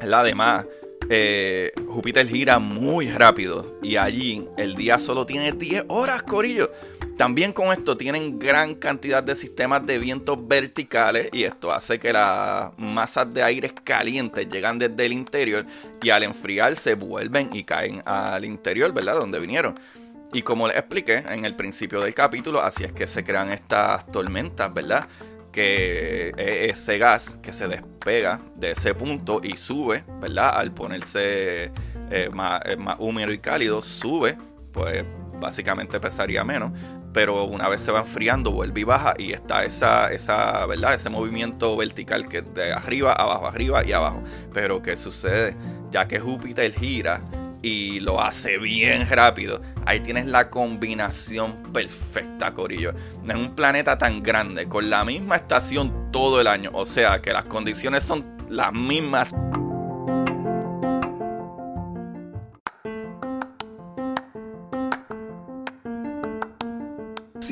además, 0.00 0.64
eh, 1.10 1.72
Júpiter 1.88 2.24
gira 2.28 2.60
muy 2.60 3.10
rápido 3.10 3.80
y 3.82 3.96
allí 3.96 4.46
el 4.56 4.76
día 4.76 5.00
solo 5.00 5.26
tiene 5.26 5.50
10 5.50 5.86
horas, 5.88 6.22
Corillo. 6.22 6.70
También 7.16 7.52
con 7.52 7.72
esto 7.72 7.96
tienen 7.96 8.40
gran 8.40 8.74
cantidad 8.74 9.22
de 9.22 9.36
sistemas 9.36 9.86
de 9.86 9.98
vientos 9.98 10.36
verticales 10.48 11.28
y 11.32 11.44
esto 11.44 11.72
hace 11.72 12.00
que 12.00 12.12
las 12.12 12.76
masas 12.76 13.32
de 13.32 13.42
aire 13.42 13.70
calientes 13.84 14.48
llegan 14.48 14.80
desde 14.80 15.06
el 15.06 15.12
interior 15.12 15.64
y 16.02 16.10
al 16.10 16.24
enfriarse 16.24 16.96
vuelven 16.96 17.50
y 17.52 17.62
caen 17.62 18.02
al 18.04 18.44
interior, 18.44 18.92
¿verdad? 18.92 19.14
Donde 19.14 19.38
vinieron. 19.38 19.78
Y 20.32 20.42
como 20.42 20.66
les 20.66 20.76
expliqué 20.76 21.18
en 21.28 21.44
el 21.44 21.54
principio 21.54 22.00
del 22.00 22.14
capítulo, 22.14 22.60
así 22.60 22.82
es 22.82 22.92
que 22.92 23.06
se 23.06 23.22
crean 23.22 23.50
estas 23.50 24.04
tormentas, 24.10 24.74
¿verdad? 24.74 25.06
Que 25.52 26.32
ese 26.36 26.98
gas 26.98 27.38
que 27.40 27.52
se 27.52 27.68
despega 27.68 28.40
de 28.56 28.72
ese 28.72 28.92
punto 28.92 29.40
y 29.40 29.56
sube, 29.56 30.02
¿verdad? 30.20 30.50
Al 30.58 30.72
ponerse 30.72 31.70
eh, 32.10 32.28
más, 32.32 32.60
eh, 32.64 32.76
más 32.76 32.96
húmedo 32.98 33.30
y 33.30 33.38
cálido, 33.38 33.80
sube, 33.82 34.36
pues 34.72 35.04
básicamente 35.38 36.00
pesaría 36.00 36.42
menos, 36.42 36.72
pero 37.14 37.44
una 37.44 37.68
vez 37.68 37.80
se 37.80 37.92
va 37.92 38.00
enfriando 38.00 38.50
vuelve 38.50 38.80
y 38.80 38.84
baja 38.84 39.14
y 39.16 39.32
está 39.32 39.64
esa, 39.64 40.12
esa, 40.12 40.66
¿verdad? 40.66 40.94
Ese 40.94 41.08
movimiento 41.08 41.76
vertical 41.76 42.28
que 42.28 42.42
de 42.42 42.72
arriba, 42.72 43.12
abajo, 43.12 43.46
arriba 43.46 43.84
y 43.86 43.92
abajo. 43.92 44.20
Pero 44.52 44.82
¿qué 44.82 44.96
sucede? 44.96 45.56
Ya 45.92 46.08
que 46.08 46.18
Júpiter 46.18 46.72
gira 46.74 47.22
y 47.62 48.00
lo 48.00 48.20
hace 48.20 48.58
bien 48.58 49.08
rápido. 49.08 49.62
Ahí 49.86 50.00
tienes 50.00 50.26
la 50.26 50.50
combinación 50.50 51.72
perfecta, 51.72 52.52
Corillo. 52.52 52.92
En 53.26 53.36
un 53.36 53.54
planeta 53.54 53.96
tan 53.96 54.20
grande, 54.20 54.68
con 54.68 54.90
la 54.90 55.04
misma 55.04 55.36
estación 55.36 56.10
todo 56.10 56.40
el 56.40 56.48
año. 56.48 56.70
O 56.74 56.84
sea 56.84 57.22
que 57.22 57.32
las 57.32 57.44
condiciones 57.44 58.02
son 58.02 58.24
las 58.50 58.72
mismas. 58.72 59.32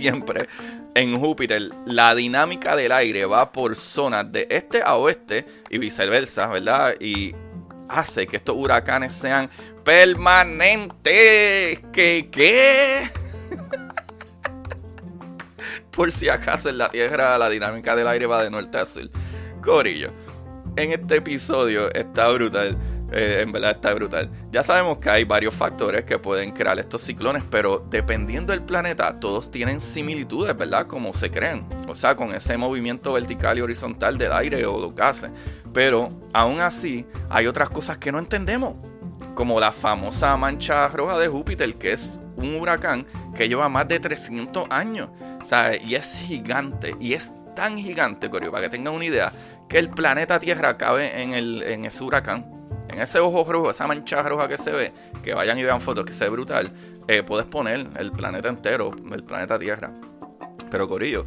Siempre 0.02 0.48
en 0.96 1.16
Júpiter 1.16 1.70
la 1.86 2.16
dinámica 2.16 2.74
del 2.74 2.90
aire 2.90 3.24
va 3.24 3.52
por 3.52 3.76
zonas 3.76 4.32
de 4.32 4.48
este 4.50 4.82
a 4.82 4.96
oeste 4.96 5.46
y 5.70 5.78
viceversa, 5.78 6.48
¿verdad? 6.48 6.96
Y 6.98 7.32
hace 7.88 8.26
que 8.26 8.38
estos 8.38 8.56
huracanes 8.56 9.14
sean 9.14 9.48
permanentes. 9.84 11.78
¿Qué 11.92 12.28
qué? 12.32 13.08
Por 15.92 16.10
si 16.10 16.28
acaso 16.28 16.68
en 16.68 16.78
la 16.78 16.90
Tierra 16.90 17.38
la 17.38 17.48
dinámica 17.48 17.94
del 17.94 18.08
aire 18.08 18.26
va 18.26 18.42
de 18.42 18.50
norte 18.50 18.76
a 18.76 18.84
sur. 18.84 19.08
Corillo, 19.62 20.10
en 20.74 20.90
este 20.90 21.18
episodio 21.18 21.94
está 21.94 22.26
brutal. 22.26 22.76
Eh, 23.14 23.42
en 23.42 23.52
verdad 23.52 23.72
está 23.72 23.92
brutal. 23.92 24.30
Ya 24.50 24.62
sabemos 24.62 24.96
que 24.96 25.10
hay 25.10 25.24
varios 25.24 25.52
factores 25.52 26.04
que 26.04 26.18
pueden 26.18 26.52
crear 26.52 26.78
estos 26.78 27.02
ciclones, 27.02 27.42
pero 27.50 27.86
dependiendo 27.90 28.52
del 28.52 28.62
planeta, 28.62 29.20
todos 29.20 29.50
tienen 29.50 29.82
similitudes, 29.82 30.56
¿verdad? 30.56 30.86
Como 30.86 31.12
se 31.12 31.30
crean. 31.30 31.68
O 31.88 31.94
sea, 31.94 32.16
con 32.16 32.34
ese 32.34 32.56
movimiento 32.56 33.12
vertical 33.12 33.58
y 33.58 33.60
horizontal 33.60 34.16
del 34.16 34.32
aire 34.32 34.64
o 34.64 34.80
los 34.80 34.94
gases. 34.94 35.30
Pero 35.74 36.08
aún 36.32 36.60
así, 36.60 37.06
hay 37.28 37.46
otras 37.46 37.68
cosas 37.68 37.98
que 37.98 38.10
no 38.10 38.18
entendemos. 38.18 38.74
Como 39.34 39.60
la 39.60 39.72
famosa 39.72 40.34
mancha 40.38 40.88
roja 40.88 41.18
de 41.18 41.28
Júpiter, 41.28 41.74
que 41.76 41.92
es 41.92 42.18
un 42.36 42.56
huracán 42.56 43.06
que 43.34 43.46
lleva 43.46 43.68
más 43.68 43.88
de 43.88 44.00
300 44.00 44.68
años. 44.70 45.10
O 45.40 45.84
y 45.84 45.94
es 45.96 46.14
gigante. 46.26 46.94
Y 46.98 47.12
es 47.12 47.30
tan 47.54 47.76
gigante, 47.76 48.30
Corio, 48.30 48.50
para 48.50 48.64
que 48.64 48.70
tengan 48.70 48.94
una 48.94 49.04
idea, 49.04 49.32
que 49.68 49.78
el 49.78 49.90
planeta 49.90 50.38
Tierra 50.38 50.78
cabe 50.78 51.22
en, 51.22 51.34
el, 51.34 51.62
en 51.62 51.84
ese 51.84 52.02
huracán 52.02 52.61
en 52.92 53.00
ese 53.00 53.20
ojo 53.20 53.50
rojo, 53.50 53.70
esa 53.70 53.86
mancha 53.86 54.22
roja 54.22 54.48
que 54.48 54.58
se 54.58 54.70
ve, 54.70 54.92
que 55.22 55.34
vayan 55.34 55.58
y 55.58 55.62
vean 55.62 55.80
fotos 55.80 56.04
que 56.04 56.12
se 56.12 56.24
ve 56.24 56.30
brutal, 56.30 56.72
eh, 57.08 57.22
puedes 57.22 57.46
poner 57.46 57.86
el 57.98 58.12
planeta 58.12 58.48
entero, 58.48 58.92
el 59.12 59.24
planeta 59.24 59.58
Tierra. 59.58 59.92
Pero 60.70 60.88
Corillo. 60.88 61.26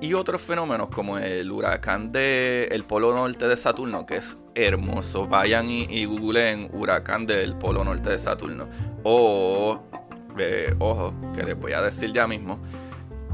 Y 0.00 0.12
otros 0.12 0.42
fenómenos 0.42 0.90
como 0.90 1.18
el 1.18 1.50
huracán 1.50 2.12
del 2.12 2.84
polo 2.84 3.14
norte 3.14 3.48
de 3.48 3.56
Saturno, 3.56 4.04
que 4.04 4.16
es 4.16 4.36
hermoso. 4.54 5.26
Vayan 5.26 5.68
y, 5.70 6.04
googleen 6.04 6.68
huracán 6.72 7.26
del 7.26 7.56
polo 7.56 7.84
norte 7.84 8.10
de 8.10 8.18
Saturno. 8.18 8.68
O, 9.02 9.80
eh, 10.36 10.74
ojo, 10.78 11.14
que 11.34 11.42
les 11.42 11.58
voy 11.58 11.72
a 11.72 11.80
decir 11.80 12.12
ya 12.12 12.26
mismo. 12.26 12.58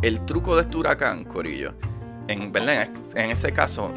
El 0.02 0.24
truco 0.24 0.54
de 0.54 0.62
este 0.62 0.76
huracán, 0.76 1.24
Corillo, 1.24 1.74
en, 2.28 2.52
en 2.54 3.30
ese 3.30 3.52
caso, 3.52 3.90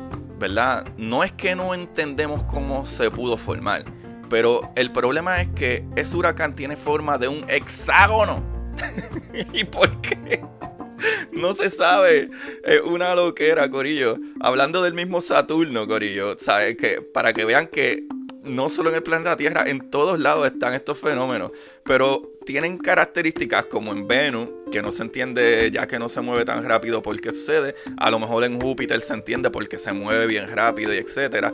¿verdad? 0.44 0.86
No 0.98 1.24
es 1.24 1.32
que 1.32 1.56
no 1.56 1.74
entendemos 1.74 2.44
cómo 2.44 2.86
se 2.86 3.10
pudo 3.10 3.38
formar, 3.38 3.86
pero 4.30 4.74
el 4.76 4.92
problema 4.92 5.40
es 5.40 5.48
que 5.56 5.86
ese 5.96 6.18
huracán 6.18 6.54
tiene 6.54 6.76
forma 6.76 7.18
de 7.18 7.30
un 7.30 7.46
hexágono. 7.48 8.44
¿Y 9.54 9.64
por 9.64 10.02
qué? 10.02 10.44
No 11.32 11.54
se 11.54 11.70
sabe. 11.70 12.30
Es 12.66 12.82
una 12.82 13.16
loquera, 13.16 13.70
Corillo. 13.70 14.18
Hablando 14.42 14.84
del 14.84 14.94
mismo 14.94 15.22
Saturno, 15.22 15.88
Corillo. 15.88 16.38
¿Sabes? 16.38 16.76
Que 16.76 17.02
para 17.02 17.32
que 17.32 17.46
vean 17.46 17.68
que 17.68 18.06
no 18.44 18.70
solo 18.70 18.90
en 18.90 18.96
el 18.96 19.04
planeta 19.04 19.38
Tierra, 19.38 19.64
en 19.68 19.90
todos 19.90 20.20
lados 20.20 20.46
están 20.48 20.74
estos 20.74 21.00
fenómenos. 21.00 21.52
Pero 21.84 22.34
tienen 22.46 22.78
características 22.78 23.66
como 23.66 23.92
en 23.92 24.08
Venus, 24.08 24.50
que 24.72 24.82
no 24.82 24.92
se 24.92 25.04
entiende 25.04 25.72
ya 25.72 25.88
que 25.88 25.98
no 25.98 26.10
se 26.10 26.22
mueve 26.22 26.46
tan 26.46 26.64
rápido 26.66 27.02
porque 27.02 27.32
sucede. 27.32 27.76
A 27.98 28.12
lo 28.12 28.20
mejor 28.20 28.44
en 28.44 28.60
Júpiter 28.60 29.02
se 29.02 29.14
entiende 29.14 29.50
porque 29.50 29.78
se 29.78 29.94
mueve 29.94 30.28
bien 30.28 30.50
rápido 30.50 30.94
y 30.94 30.98
etcétera. 30.98 31.54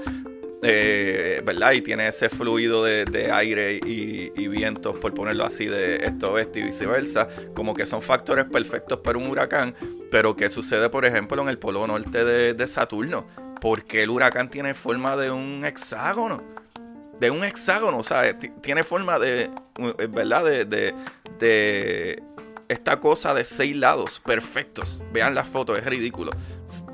Eh, 0.62 1.41
¿Verdad? 1.46 1.72
Y 1.72 1.81
tiene 1.81 2.08
ese 2.08 2.27
fluido 2.27 2.84
de, 2.84 3.31
aire 3.31 3.79
y, 3.86 4.48
vientos, 4.48 4.98
por 4.98 5.13
ponerlo 5.13 5.46
así, 5.46 5.67
de 5.67 5.98
esto 6.05 6.34
oeste 6.34 6.60
y 6.60 6.63
viceversa. 6.63 7.29
Como 7.53 7.74
que 7.75 7.86
son 7.86 8.01
factores 8.01 8.46
perfectos 8.46 9.00
para 9.00 9.17
un 9.17 9.27
huracán. 9.27 9.75
Pero 10.12 10.36
¿qué 10.36 10.50
sucede, 10.50 10.89
por 10.89 11.05
ejemplo, 11.05 11.41
en 11.41 11.50
el 11.50 11.60
polo 11.60 11.86
norte 11.86 12.25
de, 12.25 12.53
de 12.55 12.67
Saturno? 12.67 13.27
Porque 13.62 14.03
el 14.03 14.10
huracán 14.10 14.50
tiene 14.50 14.74
forma 14.74 15.15
de 15.15 15.29
un 15.31 15.63
hexágono 15.65 16.60
de 17.20 17.32
un 17.32 17.44
hexágono, 17.44 18.02
sea, 18.04 18.38
tiene 18.38 18.84
forma 18.84 19.20
de, 19.20 19.50
eh, 19.78 20.08
¿verdad? 20.10 20.46
De, 20.46 20.94
de, 21.40 22.24
esta 22.68 23.00
cosa 23.00 23.34
de 23.34 23.44
seis 23.44 23.76
lados 23.76 24.22
perfectos. 24.24 25.04
Vean 25.12 25.36
las 25.36 25.48
fotos, 25.48 25.78
es 25.78 25.86
ridículo. 25.86 26.32
Es 26.66 26.86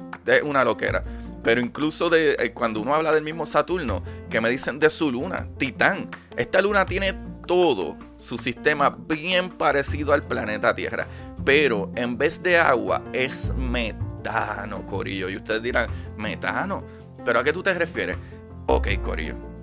una 0.43 0.63
loquera. 0.63 1.03
Pero 1.43 1.61
incluso 1.61 2.09
de 2.09 2.37
eh, 2.39 2.53
cuando 2.53 2.81
uno 2.81 2.95
habla 2.95 3.11
del 3.11 3.23
mismo 3.23 3.45
Saturno, 3.45 4.03
que 4.29 4.41
me 4.41 4.49
dicen 4.49 4.79
de 4.79 4.89
su 4.89 5.11
luna, 5.11 5.47
Titán. 5.57 6.09
Esta 6.35 6.61
luna 6.61 6.85
tiene 6.85 7.13
todo 7.45 7.97
su 8.17 8.37
sistema 8.37 8.89
bien 8.89 9.51
parecido 9.51 10.13
al 10.13 10.23
planeta 10.23 10.73
Tierra. 10.73 11.07
Pero 11.43 11.91
en 11.95 12.17
vez 12.17 12.41
de 12.41 12.57
agua 12.57 13.03
es 13.13 13.53
metano, 13.55 14.85
Corillo. 14.87 15.29
Y 15.29 15.35
ustedes 15.35 15.61
dirán, 15.61 15.89
metano. 16.17 16.83
¿Pero 17.23 17.39
a 17.39 17.43
qué 17.43 17.53
tú 17.53 17.61
te 17.61 17.73
refieres? 17.73 18.17
Ok, 18.65 18.87
Corillo. 19.03 19.54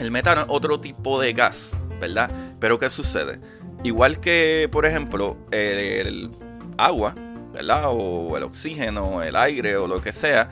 El 0.00 0.10
metano 0.10 0.40
es 0.40 0.46
otro 0.48 0.80
tipo 0.80 1.20
de 1.20 1.34
gas, 1.34 1.78
¿verdad? 2.00 2.30
Pero 2.58 2.78
¿qué 2.78 2.88
sucede? 2.88 3.38
Igual 3.84 4.18
que, 4.18 4.66
por 4.72 4.86
ejemplo, 4.86 5.36
el 5.50 6.30
agua, 6.78 7.14
¿verdad? 7.52 7.84
O 7.88 8.34
el 8.34 8.42
oxígeno, 8.44 9.22
el 9.22 9.36
aire 9.36 9.76
o 9.76 9.86
lo 9.86 10.00
que 10.00 10.12
sea, 10.12 10.50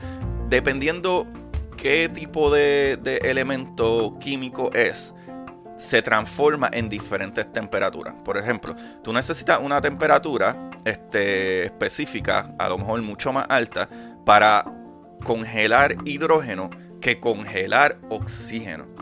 dependiendo 0.49 1.25
qué 1.77 2.09
tipo 2.09 2.51
de, 2.51 2.99
elemento 3.23 4.17
químico 4.19 4.69
es, 4.73 5.15
se 5.77 6.03
transforma 6.03 6.69
en 6.71 6.87
diferentes 6.87 7.51
temperaturas. 7.51 8.13
Por 8.23 8.37
ejemplo, 8.37 8.75
tú 9.03 9.11
necesitas 9.11 9.59
una 9.59 9.81
temperatura 9.81 10.69
este, 10.85 11.63
específica, 11.65 12.53
a 12.59 12.69
lo 12.69 12.77
mejor 12.77 13.01
mucho 13.01 13.33
más 13.33 13.47
alta, 13.49 13.89
para 14.25 14.63
congelar 15.23 15.95
hidrógeno 16.05 16.69
que 17.01 17.19
congelar 17.19 17.97
oxígeno. 18.09 18.98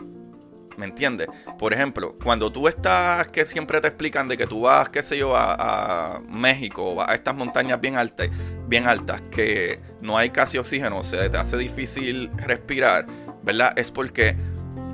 ¿Me 0.78 0.86
entiendes? 0.86 1.26
Por 1.58 1.74
ejemplo, 1.74 2.16
cuando 2.22 2.52
tú 2.52 2.68
estás, 2.68 3.26
que 3.28 3.44
siempre 3.44 3.80
te 3.80 3.88
explican 3.88 4.28
de 4.28 4.36
que 4.36 4.46
tú 4.46 4.60
vas, 4.60 4.88
qué 4.88 5.02
sé 5.02 5.18
yo, 5.18 5.32
a, 5.34 6.22
México 6.28 6.84
o 6.84 7.02
a 7.02 7.14
estas 7.16 7.34
montañas 7.34 7.80
bien 7.80 7.96
altas, 7.96 8.28
bien 8.68 8.86
altas, 8.86 9.20
que 9.32 9.80
no 10.00 10.16
hay 10.16 10.30
casi 10.30 10.56
oxígeno, 10.56 10.98
o 10.98 11.02
sea, 11.02 11.28
te 11.28 11.36
hace 11.36 11.56
difícil 11.56 12.30
respirar, 12.36 13.06
¿verdad? 13.42 13.76
Es 13.76 13.90
porque 13.90 14.36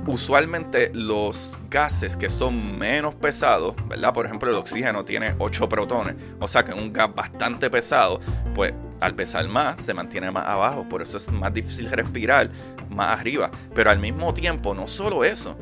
usualmente 0.07 0.89
los 0.95 1.59
gases 1.69 2.17
que 2.17 2.31
son 2.31 2.79
menos 2.79 3.13
pesados, 3.13 3.75
¿verdad? 3.87 4.11
Por 4.11 4.25
ejemplo, 4.25 4.49
el 4.49 4.55
oxígeno 4.55 5.05
tiene 5.05 5.35
8 5.37 5.69
protones, 5.69 6.15
o 6.39 6.47
sea 6.47 6.63
que 6.63 6.73
un 6.73 6.91
gas 6.93 7.13
bastante 7.13 7.69
pesado, 7.69 8.19
pues 8.55 8.73
al 9.01 9.13
pesar 9.13 9.47
más 9.47 9.79
se 9.83 9.93
mantiene 9.93 10.31
más 10.31 10.47
abajo, 10.47 10.89
por 10.89 11.03
eso 11.03 11.17
es 11.17 11.31
más 11.31 11.53
difícil 11.53 11.91
respirar 11.91 12.49
más 12.89 13.19
arriba. 13.19 13.51
Pero 13.73 13.91
al 13.91 13.99
mismo 13.99 14.33
tiempo, 14.33 14.73
no 14.73 14.87
solo 14.87 15.23
eso, 15.23 15.57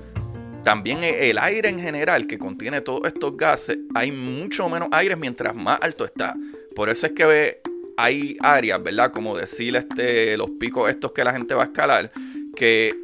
también 0.63 1.03
el 1.03 1.37
aire 1.37 1.69
en 1.69 1.79
general 1.79 2.27
que 2.27 2.39
contiene 2.39 2.81
todos 2.81 3.07
estos 3.07 3.35
gases, 3.37 3.77
hay 3.93 4.11
mucho 4.11 4.69
menos 4.69 4.89
aire 4.91 5.15
mientras 5.15 5.55
más 5.55 5.79
alto 5.81 6.05
está. 6.05 6.35
Por 6.75 6.89
eso 6.89 7.05
es 7.07 7.11
que 7.13 7.61
hay 7.97 8.37
áreas, 8.41 8.81
¿verdad? 8.81 9.11
Como 9.11 9.37
decir 9.37 9.75
este, 9.75 10.37
los 10.37 10.49
picos 10.51 10.89
estos 10.89 11.11
que 11.11 11.23
la 11.23 11.33
gente 11.33 11.53
va 11.53 11.63
a 11.63 11.65
escalar, 11.65 12.11
que 12.55 12.95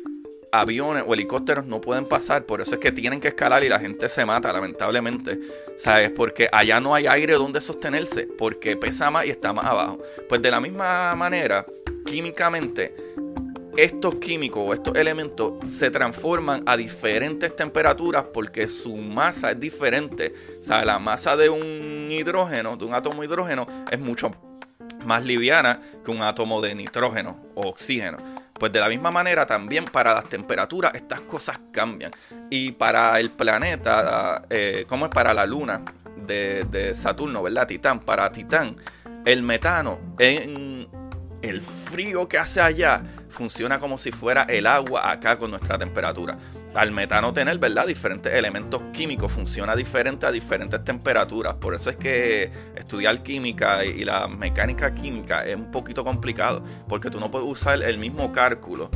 aviones 0.51 1.03
o 1.05 1.13
helicópteros 1.13 1.65
no 1.65 1.79
pueden 1.79 2.05
pasar, 2.05 2.45
por 2.45 2.61
eso 2.61 2.73
es 2.73 2.79
que 2.79 2.91
tienen 2.91 3.19
que 3.19 3.27
escalar 3.27 3.63
y 3.63 3.69
la 3.69 3.79
gente 3.79 4.09
se 4.09 4.25
mata, 4.25 4.51
lamentablemente. 4.51 5.39
¿Sabes? 5.77 6.09
Porque 6.11 6.49
allá 6.51 6.79
no 6.79 6.95
hay 6.95 7.07
aire 7.07 7.33
donde 7.33 7.61
sostenerse, 7.61 8.27
porque 8.37 8.75
pesa 8.75 9.11
más 9.11 9.25
y 9.25 9.29
está 9.29 9.53
más 9.53 9.65
abajo. 9.65 9.99
Pues 10.27 10.41
de 10.41 10.51
la 10.51 10.59
misma 10.59 11.15
manera, 11.15 11.65
químicamente, 12.05 12.93
estos 13.83 14.15
químicos 14.15 14.63
o 14.65 14.73
estos 14.73 14.95
elementos 14.95 15.53
se 15.69 15.89
transforman 15.91 16.63
a 16.65 16.75
diferentes 16.75 17.55
temperaturas 17.55 18.25
porque 18.33 18.67
su 18.67 18.97
masa 18.97 19.51
es 19.51 19.59
diferente. 19.59 20.33
O 20.59 20.63
sea, 20.63 20.83
la 20.83 20.99
masa 20.99 21.35
de 21.35 21.49
un 21.49 22.07
hidrógeno, 22.09 22.75
de 22.75 22.85
un 22.85 22.93
átomo 22.93 23.21
de 23.21 23.27
hidrógeno, 23.27 23.67
es 23.89 23.99
mucho 23.99 24.31
más 25.05 25.23
liviana 25.23 25.81
que 26.03 26.11
un 26.11 26.21
átomo 26.21 26.61
de 26.61 26.75
nitrógeno 26.75 27.37
o 27.55 27.69
oxígeno. 27.69 28.17
Pues 28.53 28.73
de 28.73 28.79
la 28.79 28.89
misma 28.89 29.11
manera 29.11 29.45
también 29.45 29.85
para 29.85 30.13
las 30.13 30.27
temperaturas 30.27 30.93
estas 30.93 31.21
cosas 31.21 31.59
cambian. 31.71 32.11
Y 32.49 32.73
para 32.73 33.19
el 33.19 33.31
planeta, 33.31 34.41
eh, 34.49 34.85
como 34.87 35.05
es 35.05 35.11
para 35.11 35.33
la 35.33 35.45
luna 35.45 35.83
de, 36.27 36.65
de 36.65 36.93
Saturno, 36.93 37.41
¿verdad? 37.41 37.67
Titán, 37.67 38.01
para 38.01 38.29
Titán, 38.31 38.75
el 39.25 39.43
metano 39.43 39.99
en 40.19 40.89
el 41.41 41.61
frío 41.61 42.27
que 42.27 42.37
hace 42.37 42.59
allá 42.59 43.03
funciona 43.29 43.79
como 43.79 43.97
si 43.97 44.11
fuera 44.11 44.43
el 44.43 44.67
agua 44.67 45.11
acá 45.11 45.37
con 45.37 45.51
nuestra 45.51 45.77
temperatura. 45.77 46.37
Al 46.73 46.91
metano 46.91 47.33
tener, 47.33 47.57
¿verdad? 47.57 47.87
Diferentes 47.87 48.33
elementos 48.33 48.81
químicos 48.93 49.31
funciona 49.31 49.75
diferente 49.75 50.25
a 50.25 50.31
diferentes 50.31 50.83
temperaturas. 50.83 51.55
Por 51.55 51.73
eso 51.73 51.89
es 51.89 51.95
que 51.95 52.51
estudiar 52.75 53.23
química 53.23 53.83
y 53.85 54.05
la 54.05 54.27
mecánica 54.27 54.93
química 54.93 55.45
es 55.45 55.55
un 55.55 55.71
poquito 55.71 56.03
complicado. 56.03 56.63
Porque 56.87 57.09
tú 57.09 57.19
no 57.19 57.31
puedes 57.31 57.47
usar 57.47 57.81
el 57.81 57.97
mismo 57.97 58.31
cálculo, 58.31 58.91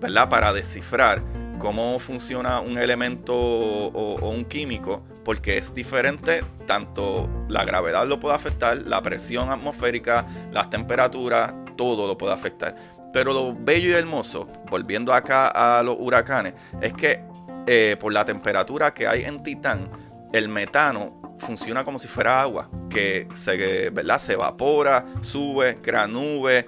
¿verdad? 0.00 0.28
Para 0.28 0.52
descifrar 0.52 1.22
cómo 1.58 1.98
funciona 1.98 2.60
un 2.60 2.78
elemento 2.78 3.34
o, 3.34 4.16
o, 4.16 4.28
un 4.28 4.44
químico, 4.44 5.02
porque 5.24 5.56
es 5.56 5.72
diferente, 5.74 6.44
tanto 6.66 7.28
la 7.48 7.64
gravedad 7.64 8.06
lo 8.06 8.20
puede 8.20 8.34
afectar, 8.34 8.76
la 8.78 9.00
presión 9.02 9.50
atmosférica, 9.50 10.26
las 10.52 10.68
temperaturas, 10.68 11.54
todo 11.76 12.06
lo 12.06 12.18
puede 12.18 12.34
afectar. 12.34 12.93
Pero 13.14 13.32
lo 13.32 13.54
bello 13.54 13.90
y 13.90 13.92
hermoso, 13.92 14.48
volviendo 14.68 15.14
acá 15.14 15.46
a 15.46 15.84
los 15.84 15.96
huracanes, 15.98 16.54
es 16.82 16.92
que 16.94 17.22
eh, 17.64 17.96
por 17.98 18.12
la 18.12 18.24
temperatura 18.24 18.92
que 18.92 19.06
hay 19.06 19.22
en 19.22 19.40
Titán, 19.44 19.88
el 20.32 20.48
metano 20.48 21.36
funciona 21.38 21.84
como 21.84 22.00
si 22.00 22.08
fuera 22.08 22.40
agua, 22.40 22.68
que 22.90 23.28
se, 23.34 23.90
¿verdad? 23.90 24.18
se 24.18 24.32
evapora, 24.32 25.06
sube, 25.20 25.76
crea 25.80 26.08
nubes, 26.08 26.64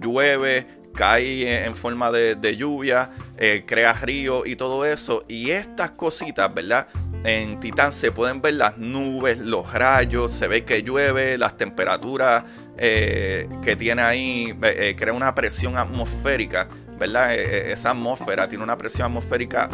llueve, 0.00 0.66
cae 0.94 1.66
en 1.66 1.76
forma 1.76 2.10
de, 2.10 2.56
lluvia, 2.56 3.10
eh, 3.36 3.64
crea 3.66 3.92
ríos 3.92 4.46
y 4.46 4.56
todo 4.56 4.86
eso. 4.86 5.24
Y 5.28 5.50
estas 5.50 5.90
cositas, 5.90 6.52
¿verdad? 6.54 6.88
En 7.24 7.60
Titán 7.60 7.92
se 7.92 8.12
pueden 8.12 8.40
ver 8.40 8.54
las 8.54 8.78
nubes, 8.78 9.38
los 9.38 9.70
rayos, 9.72 10.32
se 10.32 10.48
ve 10.48 10.64
que 10.64 10.82
llueve, 10.82 11.36
las 11.36 11.58
temperaturas 11.58 12.44
eh, 12.78 13.48
que 13.62 13.76
tiene 13.76 14.02
ahí, 14.02 14.56
eh, 14.62 14.76
eh, 14.78 14.96
crea 14.96 15.12
una 15.12 15.34
presión 15.34 15.76
atmosférica, 15.76 16.68
¿verdad? 16.98 17.34
esa 17.34 17.90
atmósfera 17.90 18.48
tiene 18.48 18.64
una 18.64 18.78
presión 18.78 19.06
atmosférica 19.06 19.68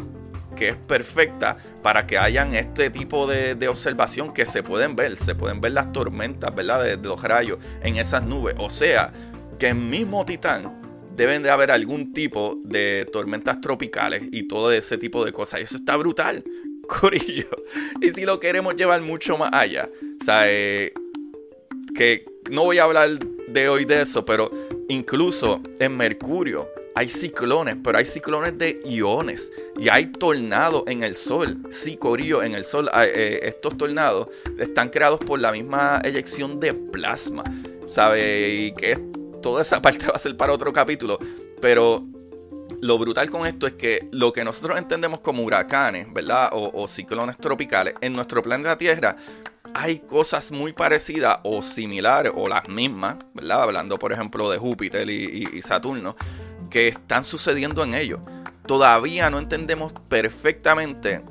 que 0.57 0.71
es 0.71 0.77
perfecta 0.77 1.57
para 1.83 2.07
que 2.07 2.19
hayan 2.19 2.55
este 2.57 2.91
tipo 2.91 3.29
de, 3.29 3.69
observación 3.69 4.33
que 4.33 4.47
se 4.47 4.65
pueden 4.65 4.97
ver, 4.97 5.17
se 5.17 5.37
pueden 5.37 5.61
ver 5.61 5.73
las 5.73 5.93
tormentas, 5.93 6.53
¿verdad? 6.55 6.83
De, 6.83 6.97
los 6.97 7.23
rayos 7.23 7.59
en 7.83 7.97
esas 7.97 8.25
nubes. 8.25 8.57
O 8.59 8.69
sea, 8.69 9.13
que 9.59 9.69
en 9.69 9.89
mismo 9.89 10.25
Titán 10.25 10.81
deben 11.15 11.45
de 11.45 11.51
haber 11.51 11.71
algún 11.71 12.13
tipo 12.13 12.59
de 12.65 13.09
tormentas 13.13 13.61
tropicales 13.61 14.23
y 14.33 14.49
todo 14.49 14.73
ese 14.73 14.99
tipo 14.99 15.25
de 15.25 15.33
cosas. 15.33 15.61
Y 15.61 15.65
eso 15.65 15.77
está 15.77 15.97
brutal, 15.97 16.43
Corillo. 16.89 17.49
Y 18.01 18.11
si 18.11 18.25
lo 18.25 18.41
queremos 18.41 18.75
llevar 18.75 19.01
mucho 19.03 19.39
más 19.39 19.51
allá, 19.53 19.89
o 20.21 20.25
sea, 20.25 20.45
que 21.95 22.25
no 22.51 22.65
voy 22.65 22.79
a 22.79 22.85
hablar 22.85 23.19
de 23.49 23.69
hoy 23.69 23.85
de 23.85 24.03
eso, 24.03 24.25
pero 24.25 24.51
incluso 24.89 25.61
en 25.79 25.97
Mercurio 25.97 26.69
hay 26.95 27.09
ciclones, 27.09 27.77
pero 27.83 27.99
hay 27.99 28.05
ciclones 28.05 28.59
de 28.59 28.81
iones 28.85 29.53
y 29.79 29.89
hay 29.89 30.07
tornados 30.07 30.83
en 30.87 31.05
el 31.05 31.15
sol. 31.15 31.59
Corillo, 32.01 32.43
en 32.43 32.55
el 32.55 32.65
sol 32.65 32.91
eh, 32.93 33.39
estos 33.45 33.77
tornados 33.77 34.29
están 34.59 34.89
creados 34.89 35.21
por 35.21 35.39
la 35.39 35.53
misma 35.53 36.01
eyección 36.03 36.59
de 36.59 36.75
plasma, 36.75 37.45
¿sabe? 37.87 38.49
Y 38.51 38.73
que 38.73 38.99
toda 39.41 39.63
esa 39.63 39.81
parte 39.83 40.07
va 40.09 40.15
a 40.17 40.19
ser 40.19 40.37
para 40.37 40.53
otro 40.53 40.73
capítulo, 40.73 41.21
pero 41.61 42.05
lo 42.81 42.99
brutal 42.99 43.31
con 43.31 43.47
esto 43.47 43.69
es 43.69 43.75
que 43.75 44.09
lo 44.11 44.33
que 44.33 44.43
nosotros 44.43 44.77
entendemos 44.77 45.21
como 45.21 45.45
huracanes, 45.45 46.13
¿verdad? 46.13 46.51
O, 46.53 46.83
o, 46.83 46.89
ciclones 46.89 47.37
tropicales, 47.39 47.95
en 48.01 48.13
nuestro 48.13 48.43
planeta 48.43 48.77
Tierra 48.77 49.17
hay 49.75 50.01
cosas 50.01 50.53
muy 50.53 50.73
parecidas 50.73 51.39
o 51.45 51.63
similares 51.63 52.33
o 52.35 52.49
las 52.49 52.69
mismas, 52.69 53.17
¿verdad? 53.35 53.63
Hablando 53.63 53.99
por 53.99 54.13
ejemplo 54.13 54.51
de 54.51 54.59
Júpiter 54.59 55.09
y, 55.09 55.63
Saturno, 55.63 56.17
que 56.71 56.89
están 56.89 57.25
sucediendo 57.25 57.85
en 57.85 57.95
ellos. 57.95 58.21
Todavía 58.67 59.31
no 59.31 59.39
entendemos 59.39 59.93
perfectamente 60.09 61.23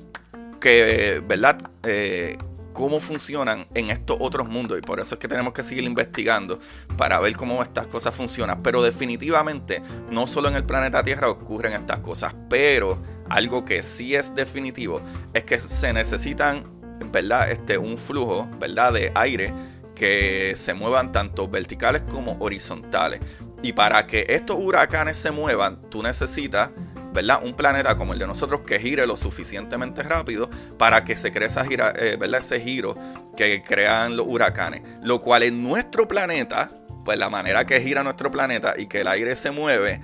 que, 0.60 1.22
¿verdad? 1.26 1.70
Eh, 1.84 2.38
cómo 2.78 3.00
funcionan 3.00 3.66
en 3.74 3.90
estos 3.90 4.18
otros 4.20 4.48
mundos 4.48 4.78
y 4.78 4.82
por 4.82 5.00
eso 5.00 5.16
es 5.16 5.20
que 5.20 5.28
tenemos 5.28 5.52
que 5.52 5.64
seguir 5.64 5.84
investigando 5.84 6.60
para 6.96 7.20
ver 7.20 7.36
cómo 7.36 7.64
estas 7.64 7.88
cosas 7.88 8.14
funcionan. 8.14 8.62
Pero 8.62 8.84
definitivamente 8.84 9.82
no 10.12 10.28
solo 10.28 10.48
en 10.48 10.56
el 10.56 10.64
planeta 10.64 11.04
Tierra 11.04 11.28
ocurren 11.28 11.74
estas 11.74 12.00
cosas, 12.00 12.36
pero 12.50 13.02
algo 13.30 13.66
que 13.66 13.82
sí 13.82 14.14
es 14.14 14.36
definitivo 14.36 15.02
es 15.34 15.44
que 15.44 15.60
se 15.60 15.92
necesitan 15.92 16.77
¿verdad? 17.12 17.52
Este, 17.52 17.78
un 17.78 17.98
flujo, 17.98 18.50
¿verdad? 18.60 18.94
De 18.94 19.12
aire 19.16 19.54
que 19.96 20.54
se 20.56 20.74
muevan 20.74 21.12
tanto 21.12 21.48
verticales 21.48 22.04
como 22.04 22.38
horizontales. 22.40 23.20
Y 23.64 23.74
para 23.74 24.06
que 24.06 24.26
estos 24.30 24.58
huracanes 24.60 25.18
se 25.18 25.32
muevan, 25.32 25.82
tú 25.90 26.04
necesitas, 26.04 26.70
¿verdad? 27.14 27.40
Un 27.44 27.56
planeta 27.56 27.96
como 27.98 28.14
el 28.14 28.20
de 28.20 28.28
nosotros 28.28 28.62
que 28.62 28.80
gire 28.80 29.08
lo 29.08 29.18
suficientemente 29.18 30.04
rápido 30.04 30.50
para 30.78 31.04
que 31.04 31.18
se 31.18 31.32
cree 31.32 31.50
gira, 31.68 31.94
eh, 31.98 32.20
ese 32.38 32.60
giro 32.60 32.96
que 33.36 33.64
crean 33.64 34.16
los 34.16 34.28
huracanes. 34.28 34.84
Lo 35.02 35.22
cual 35.22 35.44
en 35.44 35.64
nuestro 35.64 36.08
planeta, 36.08 36.72
pues 37.04 37.18
la 37.18 37.30
manera 37.30 37.66
que 37.66 37.82
gira 37.82 38.04
nuestro 38.04 38.30
planeta 38.30 38.76
y 38.78 38.86
que 38.86 39.02
el 39.02 39.08
aire 39.08 39.36
se 39.36 39.50
mueve, 39.50 40.00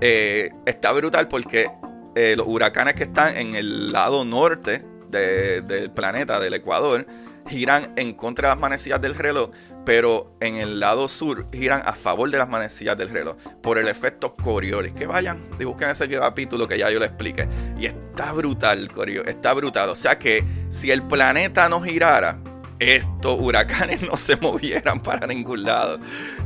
eh, 0.00 0.50
está 0.66 0.90
brutal 0.90 1.28
porque 1.28 1.70
eh, 2.16 2.34
los 2.36 2.46
huracanes 2.48 2.94
que 2.94 3.04
están 3.04 3.36
en 3.36 3.54
el 3.54 3.92
lado 3.92 4.24
norte 4.24 4.84
del 5.10 5.90
planeta, 5.90 6.40
del 6.40 6.54
Ecuador, 6.54 7.06
giran 7.48 7.92
en 7.96 8.14
contra 8.14 8.48
de 8.48 8.54
las 8.54 8.60
manecillas 8.60 9.00
del 9.00 9.14
reloj, 9.14 9.50
pero 9.84 10.36
en 10.40 10.56
el 10.56 10.80
lado 10.80 11.08
sur 11.08 11.46
giran 11.52 11.82
a 11.84 11.92
favor 11.92 12.30
de 12.30 12.38
las 12.38 12.48
manecillas 12.48 12.98
del 12.98 13.08
reloj 13.10 13.36
por 13.62 13.78
el 13.78 13.88
efecto 13.88 14.34
Coriolis. 14.34 14.92
Que 14.92 15.06
vayan 15.06 15.44
y 15.58 15.64
busquen 15.64 15.90
ese 15.90 16.08
capítulo 16.08 16.66
que 16.66 16.78
ya 16.78 16.90
yo 16.90 16.98
le 16.98 17.06
expliqué. 17.06 17.48
Y 17.78 17.86
está 17.86 18.32
brutal, 18.32 18.90
Coriolis, 18.90 19.28
está 19.28 19.52
brutal. 19.52 19.88
O 19.88 19.96
sea 19.96 20.18
que 20.18 20.44
si 20.70 20.90
el 20.90 21.02
planeta 21.02 21.68
no 21.68 21.80
girara, 21.80 22.40
estos 22.78 23.40
huracanes 23.40 24.02
no 24.02 24.16
se 24.16 24.36
movieran 24.36 25.00
para 25.00 25.26
ningún 25.26 25.64
lado 25.64 25.98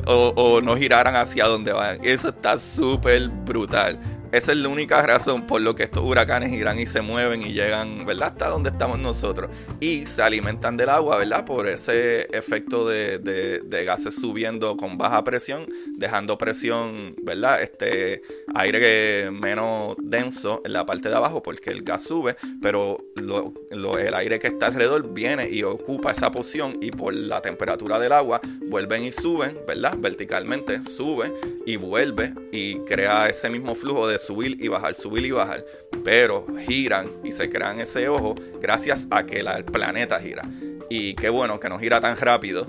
o, 0.06 0.32
o 0.36 0.60
no 0.60 0.76
giraran 0.76 1.16
hacia 1.16 1.46
donde 1.46 1.72
van. 1.72 1.98
Eso 2.02 2.28
está 2.28 2.58
súper 2.58 3.28
brutal. 3.28 3.98
Esa 4.32 4.52
es 4.52 4.58
la 4.58 4.68
única 4.68 5.02
razón 5.02 5.44
por 5.44 5.60
lo 5.60 5.74
que 5.74 5.82
estos 5.82 6.04
huracanes 6.04 6.50
giran 6.50 6.78
y 6.78 6.86
se 6.86 7.00
mueven 7.00 7.42
y 7.42 7.52
llegan, 7.52 8.06
¿verdad? 8.06 8.28
Hasta 8.28 8.48
donde 8.48 8.70
estamos 8.70 8.96
nosotros. 9.00 9.50
Y 9.80 10.06
se 10.06 10.22
alimentan 10.22 10.76
del 10.76 10.88
agua, 10.88 11.16
¿verdad? 11.16 11.44
Por 11.44 11.66
ese 11.66 12.28
efecto 12.30 12.86
de, 12.86 13.18
de, 13.18 13.84
gases 13.84 14.14
subiendo 14.14 14.76
con 14.76 14.96
baja 14.96 15.24
presión, 15.24 15.66
dejando 15.96 16.38
presión, 16.38 17.16
¿verdad? 17.22 17.60
Este 17.60 18.22
aire 18.54 19.32
menos 19.32 19.96
denso 19.98 20.62
en 20.64 20.74
la 20.74 20.86
parte 20.86 21.08
de 21.08 21.16
abajo 21.16 21.42
porque 21.42 21.70
el 21.70 21.82
gas 21.82 22.04
sube, 22.04 22.36
pero 22.62 22.98
el 23.16 24.14
aire 24.14 24.38
que 24.38 24.46
está 24.46 24.66
alrededor 24.66 25.12
viene 25.12 25.48
y 25.50 25.64
ocupa 25.64 26.12
esa 26.12 26.30
posición 26.30 26.78
y 26.80 26.92
por 26.92 27.14
la 27.14 27.42
temperatura 27.42 27.98
del 27.98 28.12
agua 28.12 28.40
vuelven 28.68 29.04
y 29.04 29.12
suben, 29.12 29.58
¿verdad? 29.66 29.96
Verticalmente 29.98 30.84
sube 30.84 31.32
y 31.66 31.74
vuelve 31.76 32.32
y 32.52 32.76
crea 32.80 33.28
ese 33.28 33.50
mismo 33.50 33.74
flujo 33.74 34.06
de 34.06 34.19
subir 34.20 34.62
y 34.62 34.68
bajar, 34.68 34.94
subir 34.94 35.24
y 35.24 35.30
bajar, 35.30 35.64
pero 36.04 36.46
giran 36.66 37.10
y 37.24 37.32
se 37.32 37.48
crean 37.48 37.80
ese 37.80 38.08
ojo 38.08 38.34
gracias 38.60 39.08
a 39.10 39.24
que 39.24 39.40
el 39.40 39.64
planeta 39.64 40.20
gira. 40.20 40.42
Y 40.88 41.14
qué 41.14 41.28
bueno 41.28 41.60
que 41.60 41.68
no 41.68 41.78
gira 41.78 42.00
tan 42.00 42.16
rápido, 42.16 42.66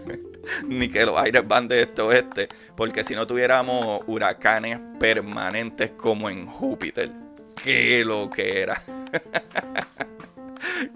ni 0.68 0.88
que 0.88 1.06
los 1.06 1.16
aires 1.16 1.46
van 1.46 1.68
de 1.68 1.82
este 1.82 2.02
oeste, 2.02 2.48
porque 2.76 3.04
si 3.04 3.14
no 3.14 3.26
tuviéramos 3.26 4.02
huracanes 4.06 4.78
permanentes 4.98 5.92
como 5.92 6.28
en 6.28 6.46
Júpiter, 6.46 7.10
qué 7.62 8.04
lo 8.04 8.28
que 8.28 8.60
era. 8.60 8.82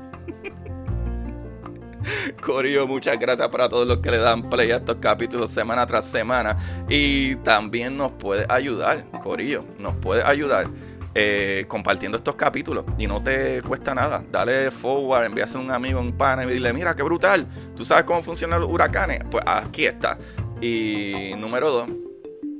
Corio, 2.41 2.87
muchas 2.87 3.19
gracias 3.19 3.47
para 3.49 3.69
todos 3.69 3.87
los 3.87 3.97
que 3.99 4.11
le 4.11 4.17
dan 4.17 4.49
play 4.49 4.71
a 4.71 4.77
estos 4.77 4.97
capítulos 4.97 5.51
semana 5.51 5.85
tras 5.85 6.07
semana. 6.07 6.57
Y 6.89 7.35
también 7.37 7.97
nos 7.97 8.11
puede 8.13 8.45
ayudar, 8.49 9.05
Corillo, 9.21 9.65
nos 9.79 9.95
puede 9.95 10.23
ayudar. 10.23 10.69
Eh, 11.17 11.63
compartiendo 11.69 12.17
estos 12.17 12.35
capítulos 12.35 12.83
y 12.97 13.07
no 13.07 13.23
te 13.23 13.61
cuesta 13.61 13.95
nada. 13.95 14.21
Dale 14.29 14.69
forward, 14.69 15.27
envíaselo 15.27 15.61
a 15.61 15.63
un 15.63 15.71
amigo, 15.71 16.01
un 16.01 16.11
pana 16.17 16.43
y 16.43 16.47
dile, 16.47 16.73
mira, 16.73 16.93
qué 16.93 17.03
brutal. 17.03 17.47
¿Tú 17.73 17.85
sabes 17.85 18.03
cómo 18.03 18.21
funcionan 18.21 18.59
los 18.59 18.69
huracanes? 18.69 19.21
Pues 19.31 19.41
aquí 19.47 19.85
está. 19.85 20.17
Y 20.59 21.31
número 21.37 21.71
dos, 21.71 21.89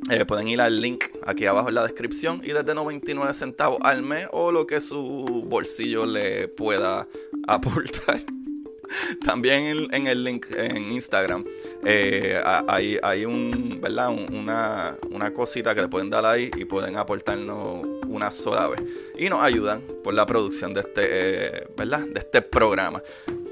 eh, 0.09 0.23
pueden 0.23 0.47
ir 0.47 0.61
al 0.61 0.79
link 0.79 1.03
aquí 1.25 1.47
abajo 1.47 1.67
en 1.67 1.75
la 1.75 1.83
descripción 1.83 2.39
y 2.43 2.51
desde 2.51 2.75
99 2.75 3.33
centavos 3.33 3.79
al 3.81 4.03
mes 4.03 4.27
o 4.31 4.53
lo 4.53 4.67
que 4.67 4.79
su 4.79 5.43
bolsillo 5.47 6.05
le 6.05 6.47
pueda 6.47 7.09
aportar. 7.47 8.21
También 9.25 9.87
en, 9.91 10.07
el 10.07 10.23
link 10.23 10.47
en 10.55 10.91
Instagram 10.91 11.45
eh, 11.83 12.41
hay, 12.67 12.97
hay 13.01 13.25
un, 13.25 13.79
¿verdad? 13.81 14.09
una, 14.09 14.97
una 15.09 15.33
cosita 15.33 15.75
que 15.75 15.81
le 15.81 15.87
pueden 15.87 16.09
dar 16.09 16.25
ahí 16.25 16.51
y 16.57 16.65
pueden 16.65 16.95
aportarnos 16.97 17.85
una 18.07 18.31
sola 18.31 18.67
vez. 18.69 18.81
Y 19.17 19.29
nos 19.29 19.41
ayudan 19.41 19.81
por 20.03 20.13
la 20.13 20.25
producción 20.25 20.73
de 20.73 20.81
este, 20.81 21.03
eh, 21.03 21.67
¿verdad? 21.75 22.01
De 22.01 22.19
este 22.19 22.41
programa. 22.41 23.01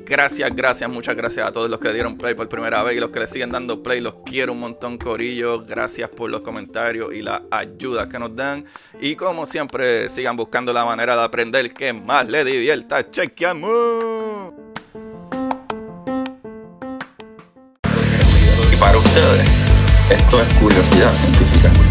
Gracias, 0.05 0.53
gracias, 0.53 0.89
muchas 0.89 1.15
gracias 1.15 1.47
a 1.47 1.51
todos 1.51 1.69
los 1.69 1.79
que 1.79 1.93
dieron 1.93 2.17
play 2.17 2.33
por 2.35 2.49
primera 2.49 2.83
vez 2.83 2.97
y 2.97 2.99
los 2.99 3.09
que 3.09 3.19
le 3.19 3.27
siguen 3.27 3.51
dando 3.51 3.81
play. 3.81 4.01
Los 4.01 4.15
quiero 4.25 4.51
un 4.51 4.59
montón, 4.59 4.97
Corillo. 4.97 5.63
Gracias 5.63 6.09
por 6.09 6.29
los 6.29 6.41
comentarios 6.41 7.13
y 7.13 7.21
la 7.21 7.43
ayuda 7.49 8.09
que 8.09 8.19
nos 8.19 8.35
dan. 8.35 8.65
Y 8.99 9.15
como 9.15 9.45
siempre, 9.45 10.09
sigan 10.09 10.35
buscando 10.35 10.73
la 10.73 10.83
manera 10.83 11.15
de 11.15 11.23
aprender 11.23 11.73
que 11.73 11.93
más 11.93 12.27
les 12.27 12.45
divierta. 12.45 13.09
Chequeamos. 13.09 14.22
Para 18.83 18.97
ustedes. 18.97 19.49
Esto 20.09 20.41
es 20.41 20.53
curiosidad 20.55 21.13
científica. 21.13 21.82